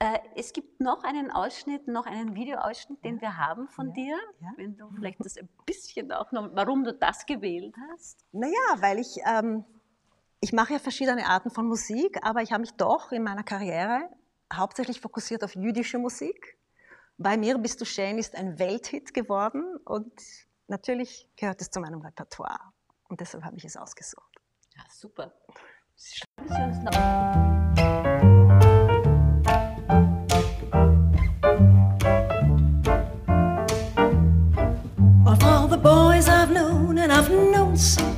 Äh, 0.06 0.20
es 0.36 0.54
gibt 0.54 0.80
noch 0.80 1.04
einen 1.04 1.32
Ausschnitt, 1.32 1.88
noch 1.88 2.06
einen 2.06 2.36
Videoausschnitt, 2.36 3.04
den 3.04 3.22
wir 3.22 3.38
haben 3.38 3.68
von 3.70 3.92
dir. 3.92 4.16
Wenn 4.56 4.78
du 4.78 4.88
vielleicht 4.92 5.20
das 5.26 5.36
ein 5.36 5.50
bisschen 5.66 6.12
auch 6.12 6.32
noch, 6.32 6.50
warum 6.54 6.84
du 6.84 6.94
das 6.94 7.26
gewählt 7.26 7.74
hast. 7.90 8.24
Naja, 8.32 8.54
weil 8.78 9.00
ich, 9.00 9.18
ähm, 9.26 9.66
ich 10.42 10.54
mache 10.54 10.74
ja 10.74 10.80
verschiedene 10.80 11.26
Arten 11.26 11.50
von 11.50 11.66
Musik, 11.66 12.20
aber 12.22 12.44
ich 12.44 12.52
habe 12.52 12.62
mich 12.62 12.74
doch 12.74 13.12
in 13.12 13.24
meiner 13.24 13.42
Karriere 13.42 14.08
hauptsächlich 14.54 15.02
fokussiert 15.02 15.44
auf 15.44 15.56
jüdische 15.56 15.98
Musik. 15.98 16.56
Bei 17.18 17.36
mir 17.36 17.58
bist 17.58 17.82
du 17.82 17.86
schön 17.86 18.20
ist 18.20 18.36
ein 18.36 18.60
Welthit 18.60 19.12
geworden 19.12 19.78
und 19.86 20.14
natürlich 20.68 21.28
gehört 21.36 21.62
es 21.62 21.72
zu 21.72 21.80
meinem 21.80 22.02
Repertoire. 22.02 22.60
Und 23.10 23.22
deshalb 23.22 23.44
habe 23.44 23.58
ich 23.58 23.66
es 23.66 23.76
ausgesucht. 23.76 24.36
Ja, 24.76 24.84
super. 24.88 25.34
Schreiben 25.98 26.48
Sie 26.48 26.62
uns 26.62 26.84
noch. 26.84 27.55
I've 37.76 37.82
known 37.82 37.84
some, 37.84 38.18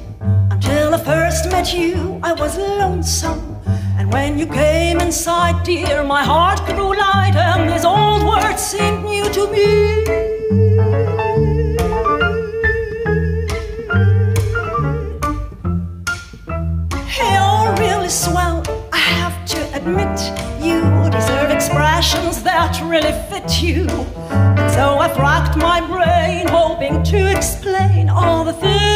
until 0.51 0.93
I 0.93 1.03
first 1.03 1.49
met 1.49 1.73
you, 1.73 2.19
I 2.21 2.31
was 2.33 2.59
lonesome. 2.59 3.57
And 3.97 4.13
when 4.13 4.37
you 4.37 4.45
came 4.45 4.99
inside, 4.99 5.63
dear, 5.63 6.03
my 6.03 6.23
heart 6.23 6.63
grew 6.67 6.95
light, 6.95 7.33
and 7.35 7.67
these 7.71 7.83
old 7.83 8.21
words 8.23 8.61
seemed 8.61 9.03
new 9.03 9.23
to 9.23 9.51
me. 9.51 10.03
You're 17.17 17.41
oh, 17.41 17.75
really 17.79 18.09
swell, 18.09 18.61
I 18.93 18.97
have 18.97 19.43
to 19.53 19.59
admit. 19.75 20.19
You 20.61 21.09
deserve 21.09 21.49
expressions 21.49 22.43
that 22.43 22.79
really 22.83 23.13
fit 23.31 23.63
you. 23.63 23.87
And 24.29 24.71
so 24.71 24.99
I've 24.99 25.17
racked 25.17 25.57
my 25.57 25.81
brain, 25.81 26.47
hoping 26.47 27.01
to 27.05 27.31
explain 27.31 28.07
all 28.07 28.43
the 28.43 28.53
things 28.53 28.86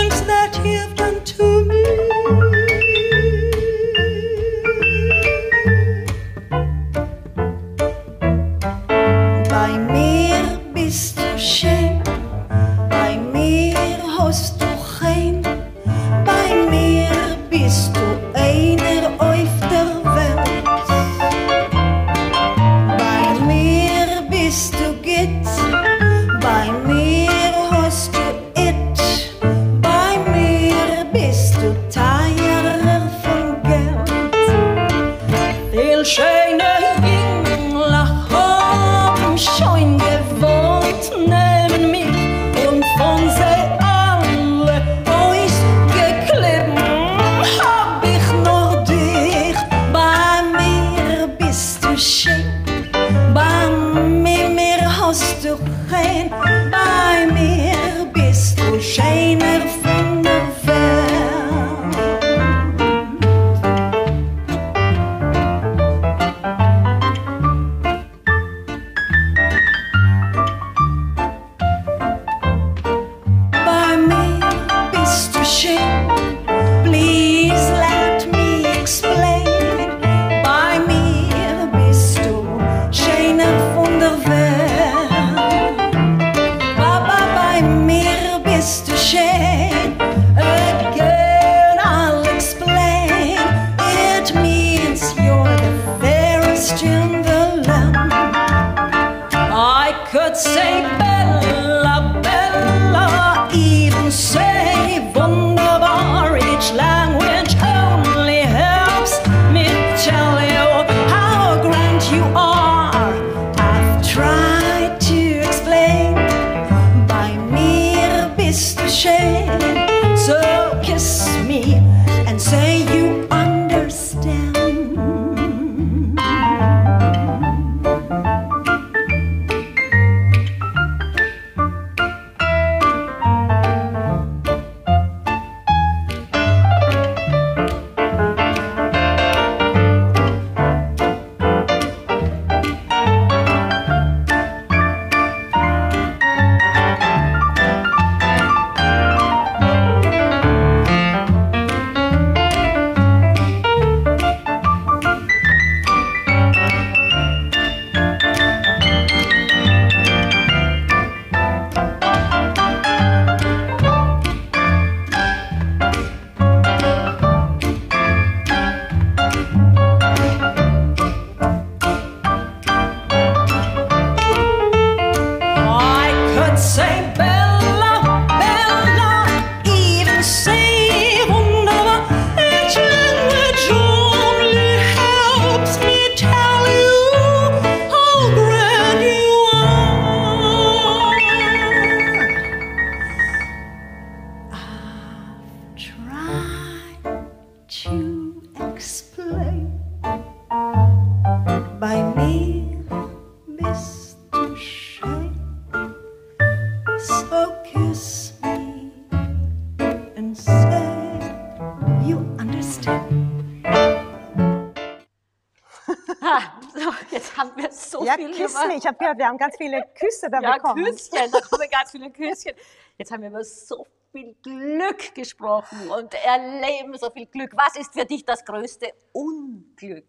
Ja, 218.61 218.67
viel 218.67 218.67
küss 218.67 218.67
über... 218.67 218.67
mich. 218.67 218.77
Ich 218.77 218.87
habe 218.87 218.97
gehört, 218.97 219.17
wir 219.17 219.27
haben 219.27 219.37
ganz 219.37 219.57
viele 219.57 219.85
Küsse 219.95 220.29
da 220.29 220.39
Ja, 220.39 220.53
bekommen. 220.53 220.85
Küsschen, 220.85 221.31
da 221.31 221.39
kommen 221.41 221.69
ganz 221.69 221.91
viele 221.91 222.11
Küsschen. 222.11 222.53
Jetzt 222.97 223.11
haben 223.11 223.21
wir 223.21 223.29
über 223.29 223.43
so 223.43 223.85
viel 224.11 224.35
Glück 224.41 225.15
gesprochen 225.15 225.89
und 225.89 226.13
erleben 226.25 226.97
so 226.97 227.09
viel 227.09 227.25
Glück. 227.25 227.51
Was 227.55 227.75
ist 227.77 227.93
für 227.93 228.05
dich 228.05 228.25
das 228.25 228.43
größte 228.45 228.93
Unglück? 229.13 230.05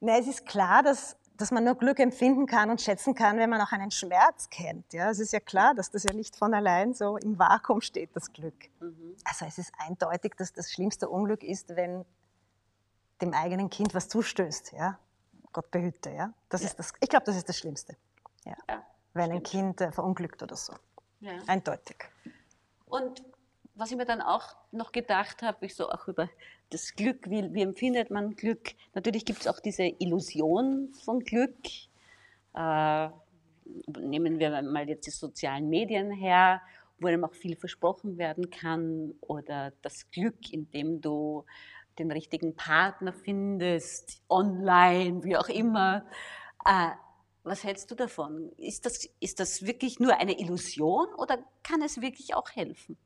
Na, 0.00 0.18
es 0.18 0.26
ist 0.26 0.46
klar, 0.46 0.82
dass, 0.82 1.16
dass 1.36 1.50
man 1.50 1.64
nur 1.64 1.76
Glück 1.76 2.00
empfinden 2.00 2.46
kann 2.46 2.70
und 2.70 2.80
schätzen 2.80 3.14
kann, 3.14 3.38
wenn 3.38 3.50
man 3.50 3.60
auch 3.60 3.72
einen 3.72 3.90
Schmerz 3.90 4.50
kennt. 4.50 4.92
Ja, 4.92 5.10
es 5.10 5.18
ist 5.20 5.32
ja 5.32 5.40
klar, 5.40 5.74
dass 5.74 5.90
das 5.90 6.04
ja 6.04 6.12
nicht 6.12 6.36
von 6.36 6.54
allein 6.54 6.94
so 6.94 7.16
im 7.16 7.38
Vakuum 7.38 7.80
steht, 7.80 8.10
das 8.14 8.32
Glück. 8.32 8.68
Also 9.24 9.44
es 9.46 9.58
ist 9.58 9.72
eindeutig, 9.78 10.34
dass 10.36 10.52
das 10.52 10.72
schlimmste 10.72 11.08
Unglück 11.08 11.42
ist, 11.42 11.76
wenn 11.76 12.04
dem 13.20 13.34
eigenen 13.34 13.70
Kind 13.70 13.94
was 13.94 14.08
zustößt. 14.08 14.72
Ja? 14.72 14.98
Gott 15.52 15.70
behüte. 15.70 16.10
Ja? 16.10 16.32
Das 16.48 16.62
Ist 16.62 16.78
das, 16.78 16.92
ich 17.00 17.08
glaube, 17.08 17.24
das 17.26 17.36
ist 17.36 17.48
das 17.48 17.58
Schlimmste. 17.58 17.96
Ja. 18.44 18.56
Ja, 18.68 18.82
wenn 19.14 19.32
ein 19.32 19.42
Kind 19.42 19.80
äh, 19.80 19.92
verunglückt 19.92 20.42
oder 20.42 20.56
so. 20.56 20.74
Ja. 21.20 21.32
Eindeutig. 21.46 21.96
Und 22.86 23.22
was 23.74 23.90
ich 23.90 23.96
mir 23.96 24.04
dann 24.04 24.20
auch 24.20 24.56
noch 24.70 24.92
gedacht 24.92 25.42
habe, 25.42 25.66
ich 25.66 25.74
so 25.74 25.90
auch 25.90 26.08
über 26.08 26.28
das 26.70 26.94
Glück, 26.94 27.28
wie, 27.30 27.52
wie 27.54 27.62
empfindet 27.62 28.10
man 28.10 28.34
Glück? 28.34 28.72
Natürlich 28.94 29.24
gibt 29.24 29.40
es 29.40 29.46
auch 29.46 29.60
diese 29.60 29.84
Illusion 29.84 30.92
von 31.04 31.20
Glück. 31.20 31.56
Äh, 32.54 33.08
nehmen 33.98 34.38
wir 34.38 34.62
mal 34.62 34.88
jetzt 34.88 35.06
die 35.06 35.10
sozialen 35.10 35.68
Medien 35.68 36.10
her, 36.10 36.60
wo 36.98 37.06
einem 37.06 37.24
auch 37.24 37.34
viel 37.34 37.56
versprochen 37.56 38.18
werden 38.18 38.50
kann. 38.50 39.14
Oder 39.20 39.72
das 39.82 40.10
Glück, 40.10 40.52
indem 40.52 41.00
du 41.00 41.44
den 41.98 42.10
richtigen 42.10 42.56
Partner 42.56 43.12
findest, 43.12 44.22
online, 44.28 45.24
wie 45.24 45.36
auch 45.36 45.48
immer. 45.48 46.04
Äh, 46.64 46.90
was 47.44 47.64
hältst 47.64 47.90
du 47.90 47.94
davon? 47.94 48.52
Ist 48.56 48.86
das, 48.86 49.08
ist 49.20 49.40
das 49.40 49.66
wirklich 49.66 49.98
nur 49.98 50.16
eine 50.16 50.38
Illusion 50.38 51.06
oder 51.16 51.38
kann 51.62 51.82
es 51.82 52.00
wirklich 52.00 52.34
auch 52.34 52.50
helfen? 52.50 52.96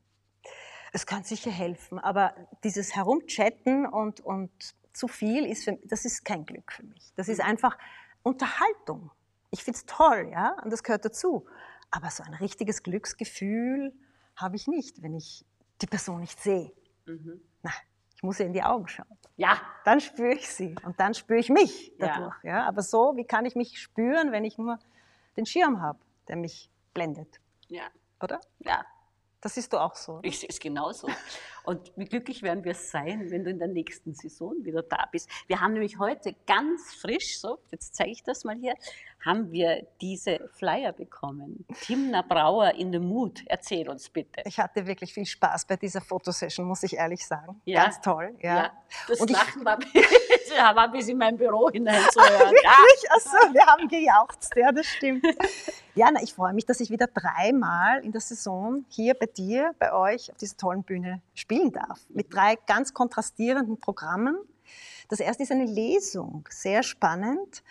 Es 0.93 1.07
kann 1.07 1.25
sicher 1.25 1.51
helfen, 1.51 1.99
aber 1.99 2.35
dieses 2.65 2.95
Herumchatten 2.95 3.87
und, 3.87 4.21
und 4.21 4.51
zu 4.93 5.09
viel, 5.09 5.45
ist 5.45 5.65
für, 5.65 5.79
das 5.85 6.05
ist 6.05 6.25
kein 6.25 6.45
Glück 6.45 6.73
für 6.73 6.85
mich. 6.85 7.13
Das 7.17 7.29
ist 7.29 7.41
einfach 7.41 7.77
Unterhaltung. 8.23 9.11
Ich 9.51 9.63
finde 9.63 9.79
es 9.79 9.87
toll, 9.87 10.31
ja, 10.33 10.57
und 10.63 10.73
das 10.73 10.83
gehört 10.83 11.05
dazu. 11.05 11.47
Aber 11.91 12.11
so 12.11 12.23
ein 12.23 12.35
richtiges 12.35 12.83
Glücksgefühl 12.83 13.95
habe 14.35 14.57
ich 14.57 14.67
nicht, 14.67 15.03
wenn 15.03 15.15
ich 15.15 15.45
die 15.81 15.87
Person 15.87 16.21
nicht 16.21 16.41
sehe. 16.41 16.73
Na, 17.63 17.71
ich 17.71 17.96
muss 18.27 18.41
ihr 18.41 18.47
in 18.47 18.53
die 18.53 18.63
Augen 18.63 18.87
schauen. 18.89 19.07
Ja, 19.37 19.61
Dann 19.85 20.01
spüre 20.01 20.33
ich 20.35 20.49
sie 20.49 20.75
und 20.85 20.99
dann 21.01 21.15
spüre 21.15 21.39
ich 21.39 21.49
mich 21.51 21.93
Ja. 21.99 22.09
dadurch. 22.09 22.35
Ja. 22.43 22.67
Aber 22.67 22.83
so, 22.83 23.17
wie 23.17 23.25
kann 23.25 23.45
ich 23.47 23.55
mich 23.55 23.79
spüren, 23.81 24.33
wenn 24.33 24.45
ich 24.45 24.59
nur 24.59 24.79
den 25.37 25.47
Schirm 25.47 25.81
habe, 25.81 25.99
der 26.29 26.37
mich 26.37 26.71
blendet, 26.95 27.41
ja, 27.69 27.85
oder? 28.23 28.41
ja. 28.61 28.85
Das 29.43 29.55
siehst 29.55 29.73
du 29.73 29.79
auch 29.79 29.95
so. 29.95 30.19
Ich 30.23 30.41
sehe 30.41 30.49
es 30.49 30.59
genauso. 30.59 31.09
Und 31.63 31.93
wie 31.95 32.07
glücklich 32.07 32.43
werden 32.43 32.65
wir 32.65 32.75
sein, 32.75 33.31
wenn 33.31 33.45
du 33.45 33.51
in 33.51 33.59
der 33.61 33.69
nächsten 33.69 34.13
Saison 34.15 34.55
wieder 34.65 34.83
da 34.83 35.07
bist. 35.13 35.29
Wir 35.47 35.61
haben 35.61 35.75
nämlich 35.75 35.99
heute 36.01 36.35
ganz 36.47 36.95
frisch, 36.95 37.39
so, 37.39 37.59
jetzt 37.71 37.95
zeige 37.95 38.11
ich 38.11 38.25
das 38.25 38.43
mal 38.45 38.57
hier, 38.57 38.75
haben 39.27 39.51
wir 39.53 39.87
diese 40.01 40.49
Flyer 40.55 40.93
bekommen. 40.93 41.67
Timna 41.83 42.23
Brauer 42.23 42.73
in 42.75 42.93
the 42.93 42.99
Mood. 42.99 43.43
Erzähl 43.47 43.89
uns 43.91 44.09
bitte. 44.09 44.41
Ich 44.47 44.59
hatte 44.59 44.87
wirklich 44.87 45.13
viel 45.13 45.27
Spaß 45.27 45.67
bei 45.67 45.77
dieser 45.77 46.01
Fotosession, 46.01 46.65
muss 46.67 46.83
ich 46.85 46.95
ehrlich 46.97 47.27
sagen. 47.27 47.61
Ja. 47.65 47.83
Ganz 47.85 48.01
toll. 48.01 48.35
Ja. 48.41 48.71
das 49.09 49.21
Und 49.21 49.31
ich- 49.31 49.37
Lachen 49.37 49.65
war, 49.65 49.79
ja, 50.57 50.75
war 50.77 50.91
bis 50.91 51.09
in 51.09 51.19
mein 51.19 51.37
Büro 51.37 51.69
hineinzuhören. 51.71 52.55
Ja. 52.63 52.71
Achso, 53.17 53.53
wir 53.53 53.67
haben 53.67 53.89
gejauchzt, 53.89 54.55
ja, 54.57 54.73
das 54.73 54.87
stimmt. 54.87 55.25
Ja, 55.97 56.11
na, 56.13 56.23
ich 56.23 56.35
freue 56.35 56.53
mich, 56.53 56.67
dass 56.67 56.81
ich 56.81 56.91
wieder 56.91 57.07
dreimal 57.07 58.05
in 58.05 58.13
der 58.13 58.21
Saison 58.21 58.85
hier 58.91 59.15
bei 59.15 59.25
dir, 59.25 59.75
bei 59.79 59.95
euch 59.95 60.31
auf 60.31 60.37
dieser 60.37 60.55
tollen 60.59 60.83
Bühne 60.83 61.23
spielen 61.35 61.73
darf. 61.73 62.01
Mit 62.11 62.35
drei 62.35 62.57
ganz 62.67 62.93
kontrastierenden 62.93 63.81
Programmen. 63.81 64.37
Das 65.09 65.21
erste 65.21 65.45
ist 65.45 65.53
eine 65.53 65.65
Lesung, 65.65 66.47
sehr 66.51 66.83
spannend, 66.83 67.63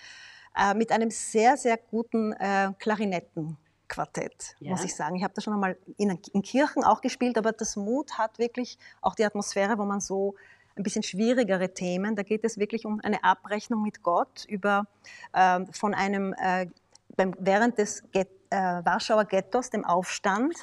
mit 0.75 0.91
einem 0.91 1.09
sehr, 1.11 1.57
sehr 1.57 1.77
guten 1.77 2.31
äh, 2.33 2.71
Klarinettenquartett, 2.79 4.55
Ja. 4.59 4.71
muss 4.71 4.83
ich 4.83 4.95
sagen. 4.95 5.15
Ich 5.15 5.23
habe 5.23 5.33
das 5.33 5.43
schon 5.43 5.53
einmal 5.53 5.77
in, 5.97 6.17
in 6.33 6.41
Kirchen 6.41 6.83
auch 6.83 7.01
gespielt, 7.01 7.37
aber 7.37 7.51
das 7.51 7.75
Mut 7.75 8.17
hat 8.17 8.39
wirklich 8.39 8.77
auch 9.01 9.15
die 9.15 9.25
Atmosphäre, 9.25 9.77
wo 9.77 9.85
man 9.85 9.99
so 9.99 10.35
ein 10.77 10.83
bisschen 10.83 11.03
schwierigere 11.03 11.73
Themen, 11.73 12.15
da 12.15 12.23
geht 12.23 12.43
es 12.43 12.57
wirklich 12.57 12.85
um 12.85 12.99
eine 13.01 13.23
Abrechnung 13.23 13.81
mit 13.81 14.03
Gott 14.03 14.45
über 14.47 14.87
ähm, 15.33 15.67
von 15.71 15.93
einem 15.93 16.33
äh, 16.33 16.67
beim, 17.15 17.33
während 17.39 17.77
des 17.77 18.03
Get, 18.11 18.29
äh, 18.49 18.57
Warschauer 18.57 19.25
Ghettos, 19.25 19.69
dem 19.69 19.85
Aufstand, 19.85 20.53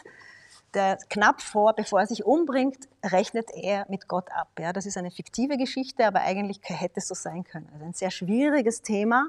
der 0.75 0.97
knapp 1.09 1.41
vor, 1.41 1.75
bevor 1.75 2.01
er 2.01 2.07
sich 2.07 2.25
umbringt, 2.25 2.89
rechnet 3.05 3.51
er 3.55 3.87
mit 3.89 4.09
Gott 4.09 4.31
ab. 4.33 4.49
Ja, 4.59 4.73
das 4.73 4.87
ist 4.87 4.97
eine 4.97 5.11
fiktive 5.11 5.57
Geschichte, 5.57 6.07
aber 6.07 6.21
eigentlich 6.21 6.61
hätte 6.63 6.95
es 6.97 7.09
so 7.09 7.15
sein 7.15 7.45
können. 7.45 7.69
Also 7.73 7.85
ein 7.85 7.93
sehr 7.93 8.11
schwieriges 8.11 8.83
Thema, 8.83 9.29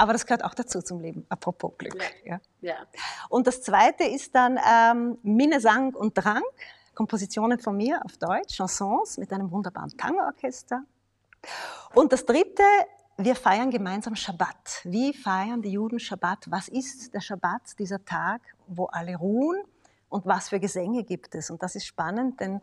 aber 0.00 0.14
das 0.14 0.24
gehört 0.24 0.44
auch 0.44 0.54
dazu 0.54 0.80
zum 0.80 1.00
Leben, 1.00 1.26
apropos 1.28 1.72
Glück. 1.76 1.94
Ja. 2.24 2.40
Ja. 2.62 2.76
Und 3.28 3.46
das 3.46 3.60
zweite 3.60 4.04
ist 4.04 4.34
dann 4.34 4.58
ähm, 4.58 5.18
Minnesang 5.22 5.94
und 5.94 6.14
Drang, 6.14 6.42
Kompositionen 6.94 7.58
von 7.58 7.76
mir 7.76 8.00
auf 8.02 8.16
Deutsch, 8.16 8.56
Chansons 8.56 9.18
mit 9.18 9.30
einem 9.30 9.50
wunderbaren 9.50 9.94
Tango-Orchester. 9.98 10.84
Und 11.94 12.14
das 12.14 12.24
dritte, 12.24 12.62
wir 13.18 13.36
feiern 13.36 13.70
gemeinsam 13.70 14.16
Schabbat. 14.16 14.80
Wie 14.84 15.12
feiern 15.12 15.60
die 15.60 15.72
Juden 15.72 16.00
Schabbat? 16.00 16.50
Was 16.50 16.68
ist 16.68 17.12
der 17.12 17.20
Schabbat, 17.20 17.78
dieser 17.78 18.02
Tag, 18.02 18.40
wo 18.68 18.86
alle 18.86 19.16
ruhen? 19.16 19.62
Und 20.08 20.24
was 20.24 20.48
für 20.48 20.60
Gesänge 20.60 21.04
gibt 21.04 21.34
es? 21.34 21.50
Und 21.50 21.62
das 21.62 21.74
ist 21.74 21.84
spannend, 21.84 22.40
denn 22.40 22.62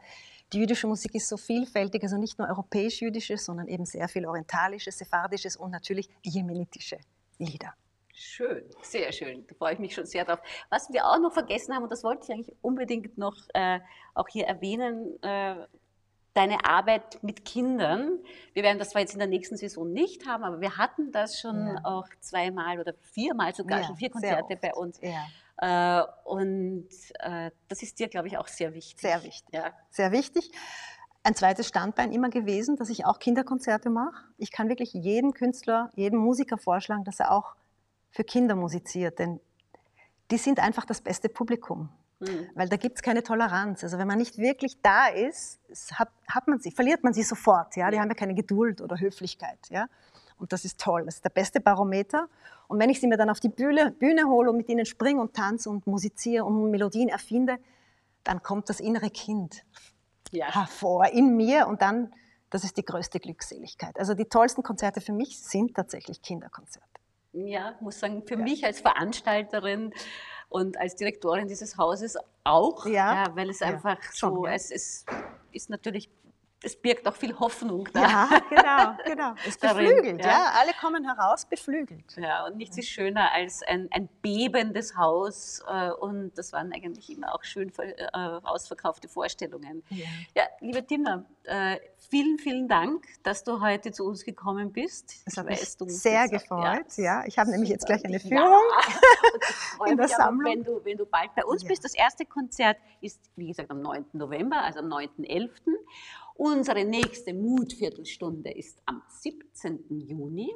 die 0.53 0.57
jüdische 0.57 0.87
Musik 0.87 1.13
ist 1.13 1.29
so 1.29 1.37
vielfältig, 1.37 2.01
also 2.01 2.17
nicht 2.17 2.39
nur 2.39 2.47
europäisch-jüdisches, 2.47 3.45
sondern 3.45 3.67
eben 3.67 3.85
sehr 3.85 4.07
viel 4.07 4.25
orientalisches, 4.25 4.97
sephardisches 4.97 5.55
und 5.55 5.69
natürlich 5.69 6.09
jemenitische 6.23 6.97
Lieder. 7.37 7.73
Schön, 8.13 8.63
sehr 8.81 9.11
schön. 9.11 9.45
Da 9.47 9.53
freue 9.55 9.73
ich 9.73 9.79
mich 9.79 9.93
schon 9.93 10.05
sehr 10.07 10.25
drauf. 10.25 10.39
Was 10.69 10.91
wir 10.91 11.05
auch 11.05 11.19
noch 11.19 11.33
vergessen 11.33 11.75
haben, 11.75 11.83
und 11.83 11.91
das 11.91 12.03
wollte 12.03 12.23
ich 12.23 12.31
eigentlich 12.33 12.55
unbedingt 12.61 13.17
noch 13.17 13.35
äh, 13.53 13.79
auch 14.15 14.27
hier 14.27 14.47
erwähnen, 14.47 15.21
äh, 15.21 15.55
deine 16.33 16.65
Arbeit 16.65 17.21
mit 17.23 17.45
Kindern. 17.45 18.19
Wir 18.53 18.63
werden 18.63 18.79
das 18.79 18.89
zwar 18.91 19.01
jetzt 19.01 19.13
in 19.13 19.19
der 19.19 19.27
nächsten 19.27 19.55
Saison 19.57 19.91
nicht 19.91 20.25
haben, 20.27 20.43
aber 20.43 20.61
wir 20.61 20.77
hatten 20.77 21.11
das 21.11 21.39
schon 21.39 21.67
Ja. 21.67 21.81
auch 21.83 22.07
zweimal 22.19 22.79
oder 22.79 22.93
viermal 23.01 23.53
sogar, 23.53 23.81
Ja, 23.81 23.85
schon 23.87 23.97
vier 23.97 24.09
Konzerte 24.09 24.55
bei 24.55 24.73
uns. 24.73 24.99
Ja. 25.01 25.25
Äh, 26.01 26.05
und 26.25 26.89
äh, 27.19 27.51
das 27.67 27.81
ist 27.83 27.99
dir, 27.99 28.07
glaube 28.07 28.27
ich, 28.27 28.37
auch 28.37 28.47
sehr 28.47 28.73
wichtig. 28.73 28.99
Sehr 29.01 29.23
wichtig. 29.23 29.53
Ja. 29.53 29.73
sehr 29.89 30.11
wichtig. 30.11 30.51
Ein 31.27 31.35
zweites 31.35 31.67
Standbein 31.67 32.13
immer 32.13 32.29
gewesen, 32.29 32.77
dass 32.77 32.87
ich 32.87 33.05
auch 33.05 33.19
Kinderkonzerte 33.19 33.89
mache. 33.89 34.23
Ich 34.37 34.49
kann 34.49 34.69
wirklich 34.69 34.93
jedem 34.93 35.33
Künstler, 35.33 35.91
jedem 35.93 36.19
Musiker 36.19 36.57
vorschlagen, 36.57 37.03
dass 37.03 37.19
er 37.19 37.33
auch 37.33 37.57
für 38.11 38.23
Kinder 38.23 38.55
musiziert, 38.55 39.19
denn 39.19 39.41
die 40.31 40.37
sind 40.37 40.61
einfach 40.61 40.85
das 40.85 41.01
beste 41.01 41.27
Publikum. 41.27 41.89
Hm. 42.21 42.47
Weil 42.55 42.69
da 42.69 42.77
gibt 42.77 42.95
es 42.95 43.01
keine 43.01 43.23
Toleranz. 43.23 43.83
Also 43.83 43.97
wenn 43.97 44.07
man 44.07 44.19
nicht 44.19 44.37
wirklich 44.37 44.81
da 44.81 45.07
ist, 45.07 45.59
hat, 45.99 46.07
hat 46.29 46.47
man 46.47 46.59
sie, 46.59 46.71
verliert 46.71 47.03
man 47.03 47.11
sie 47.11 47.23
sofort. 47.23 47.75
Ja? 47.75 47.91
Die 47.91 47.99
haben 47.99 48.07
ja 48.07 48.15
keine 48.15 48.33
Geduld 48.33 48.79
oder 48.79 48.97
Höflichkeit. 48.97 49.59
Ja? 49.69 49.89
Und 50.37 50.53
das 50.53 50.63
ist 50.63 50.79
toll. 50.79 51.03
Das 51.03 51.15
ist 51.15 51.25
der 51.25 51.29
beste 51.29 51.59
Barometer. 51.59 52.29
Und 52.69 52.79
wenn 52.79 52.89
ich 52.89 53.01
sie 53.01 53.07
mir 53.07 53.17
dann 53.17 53.29
auf 53.29 53.41
die 53.41 53.49
Bühne, 53.49 53.91
Bühne 53.91 54.27
hole 54.27 54.49
und 54.49 54.55
mit 54.55 54.69
ihnen 54.69 54.85
springe 54.85 55.19
und 55.19 55.33
tanze 55.33 55.69
und 55.69 55.87
musiziere 55.87 56.45
und 56.45 56.71
Melodien 56.71 57.09
erfinde, 57.09 57.57
dann 58.23 58.41
kommt 58.41 58.69
das 58.69 58.79
innere 58.79 59.09
Kind 59.09 59.65
Ja. 60.31 60.53
hervor 60.53 61.05
in 61.07 61.35
mir 61.35 61.67
und 61.67 61.81
dann, 61.81 62.13
das 62.49 62.63
ist 62.63 62.77
die 62.77 62.85
größte 62.85 63.19
Glückseligkeit. 63.19 63.97
Also 63.99 64.13
die 64.13 64.25
tollsten 64.25 64.63
Konzerte 64.63 65.01
für 65.01 65.13
mich 65.13 65.41
sind 65.41 65.75
tatsächlich 65.75 66.21
Kinderkonzerte. 66.21 66.85
Ja, 67.33 67.75
muss 67.81 67.99
sagen, 67.99 68.23
für 68.25 68.37
mich 68.37 68.65
als 68.65 68.79
Veranstalterin 68.81 69.93
und 70.49 70.77
als 70.77 70.95
Direktorin 70.95 71.47
dieses 71.47 71.77
Hauses 71.77 72.17
auch, 72.43 72.85
Ja. 72.85 73.27
weil 73.35 73.49
es 73.49 73.59
Ja, 73.59 73.67
einfach 73.67 74.01
so, 74.13 74.45
ja. 74.45 74.53
es 74.53 74.71
ist, 74.71 75.05
ist 75.51 75.69
natürlich, 75.69 76.09
es 76.63 76.75
birgt 76.75 77.07
auch 77.07 77.15
viel 77.15 77.37
Hoffnung 77.39 77.87
da. 77.93 78.01
Ja, 78.01 78.41
genau, 78.49 78.97
genau. 79.05 79.33
Es 79.47 79.57
beflügelt, 79.57 80.21
ja. 80.25 80.31
ja. 80.31 80.51
Alle 80.59 80.71
kommen 80.81 81.05
heraus 81.05 81.45
beflügelt. 81.45 82.15
Ja, 82.17 82.45
und 82.47 82.57
nichts 82.57 82.77
ist 82.77 82.87
schöner 82.89 83.31
als 83.31 83.61
ein, 83.63 83.87
ein 83.91 84.09
bebendes 84.21 84.97
Haus. 84.97 85.61
äh, 85.67 85.91
Und 85.91 86.37
das 86.37 86.53
waren 86.53 86.73
eigentlich 86.73 87.09
immer 87.11 87.35
auch 87.35 87.43
schön 87.43 87.71
äh, 87.77 87.93
ausverkaufte 88.43 89.07
Vorstellungen. 89.07 89.83
Ja. 89.89 90.05
Ja, 90.35 90.43
liebe 90.59 90.85
Timna, 90.85 91.25
äh, 91.43 91.77
vielen, 92.09 92.39
vielen 92.39 92.67
Dank, 92.67 93.05
dass 93.23 93.43
du 93.43 93.61
heute 93.61 93.91
zu 93.91 94.05
uns 94.05 94.23
gekommen 94.25 94.71
bist. 94.73 95.21
Das 95.25 95.33
Ich 95.33 95.39
hat 95.39 95.45
mich 95.45 95.61
weiß, 95.61 95.77
du 95.77 95.89
sehr 95.89 96.25
auch- 96.25 96.29
gefreut. 96.29 96.97
Ja, 96.97 97.23
ich 97.25 97.37
habe 97.37 97.51
nämlich 97.51 97.69
jetzt 97.69 97.85
gleich 97.85 98.03
eine 98.03 98.17
Ja. 98.17 98.27
Führung. 98.27 98.63
Ich 99.39 99.55
freue 99.77 99.91
in 99.91 99.97
der 99.97 100.07
mich 100.07 100.15
Sammlung. 100.15 100.51
wenn 100.51 100.63
du, 100.63 100.83
wenn 100.83 100.97
du 100.97 101.05
bald 101.05 101.33
bei 101.35 101.45
uns 101.45 101.61
Ja. 101.61 101.69
bist. 101.69 101.83
Das 101.85 101.93
erste 101.93 102.25
Konzert 102.25 102.77
ist, 103.01 103.19
wie 103.35 103.47
gesagt, 103.47 103.69
am 103.69 103.81
9. 103.81 104.05
November, 104.13 104.63
also 104.63 104.79
am 104.79 104.87
9.11. 104.87 105.49
Unsere 106.37 106.85
nächste 106.85 107.33
Mutviertelstunde 107.33 108.51
ist 108.51 108.79
am 108.85 109.01
17. 109.09 109.85
Juni. 109.89 110.53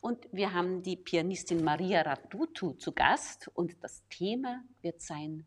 Und 0.00 0.26
wir 0.32 0.54
haben 0.54 0.82
die 0.82 0.96
Pianistin 0.96 1.62
Maria 1.62 2.00
Radutu 2.00 2.72
zu 2.72 2.92
Gast 2.92 3.50
und 3.52 3.76
das 3.84 4.02
Thema 4.08 4.64
wird 4.80 5.02
sein 5.02 5.44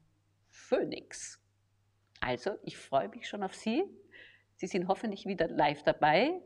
Phönix. 0.51 1.39
Also, 2.19 2.51
ich 2.61 2.77
freue 2.77 3.09
mich 3.09 3.27
schon 3.27 3.41
auf 3.41 3.55
Sie. 3.55 3.83
Sie 4.57 4.67
sind 4.67 4.87
hoffentlich 4.87 5.25
wieder 5.25 5.47
live 5.47 5.81
dabei. 5.81 6.39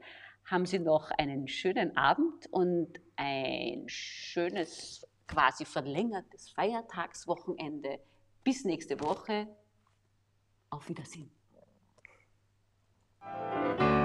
Haben 0.46 0.66
Sie 0.66 0.80
noch 0.80 1.12
einen 1.12 1.50
schönen 1.50 1.98
Abend 1.98 2.48
und 2.52 2.98
ein 3.18 3.90
schönes, 3.90 5.06
quasi 5.28 5.66
verlängertes 5.66 6.50
Feiertagswochenende. 6.52 8.00
Bis 8.46 8.64
nächste 8.64 9.02
Woche. 9.02 9.50
Auf 10.70 10.88
Wiedersehen. 10.88 11.37
Thank 13.34 13.82
you. 13.82 13.97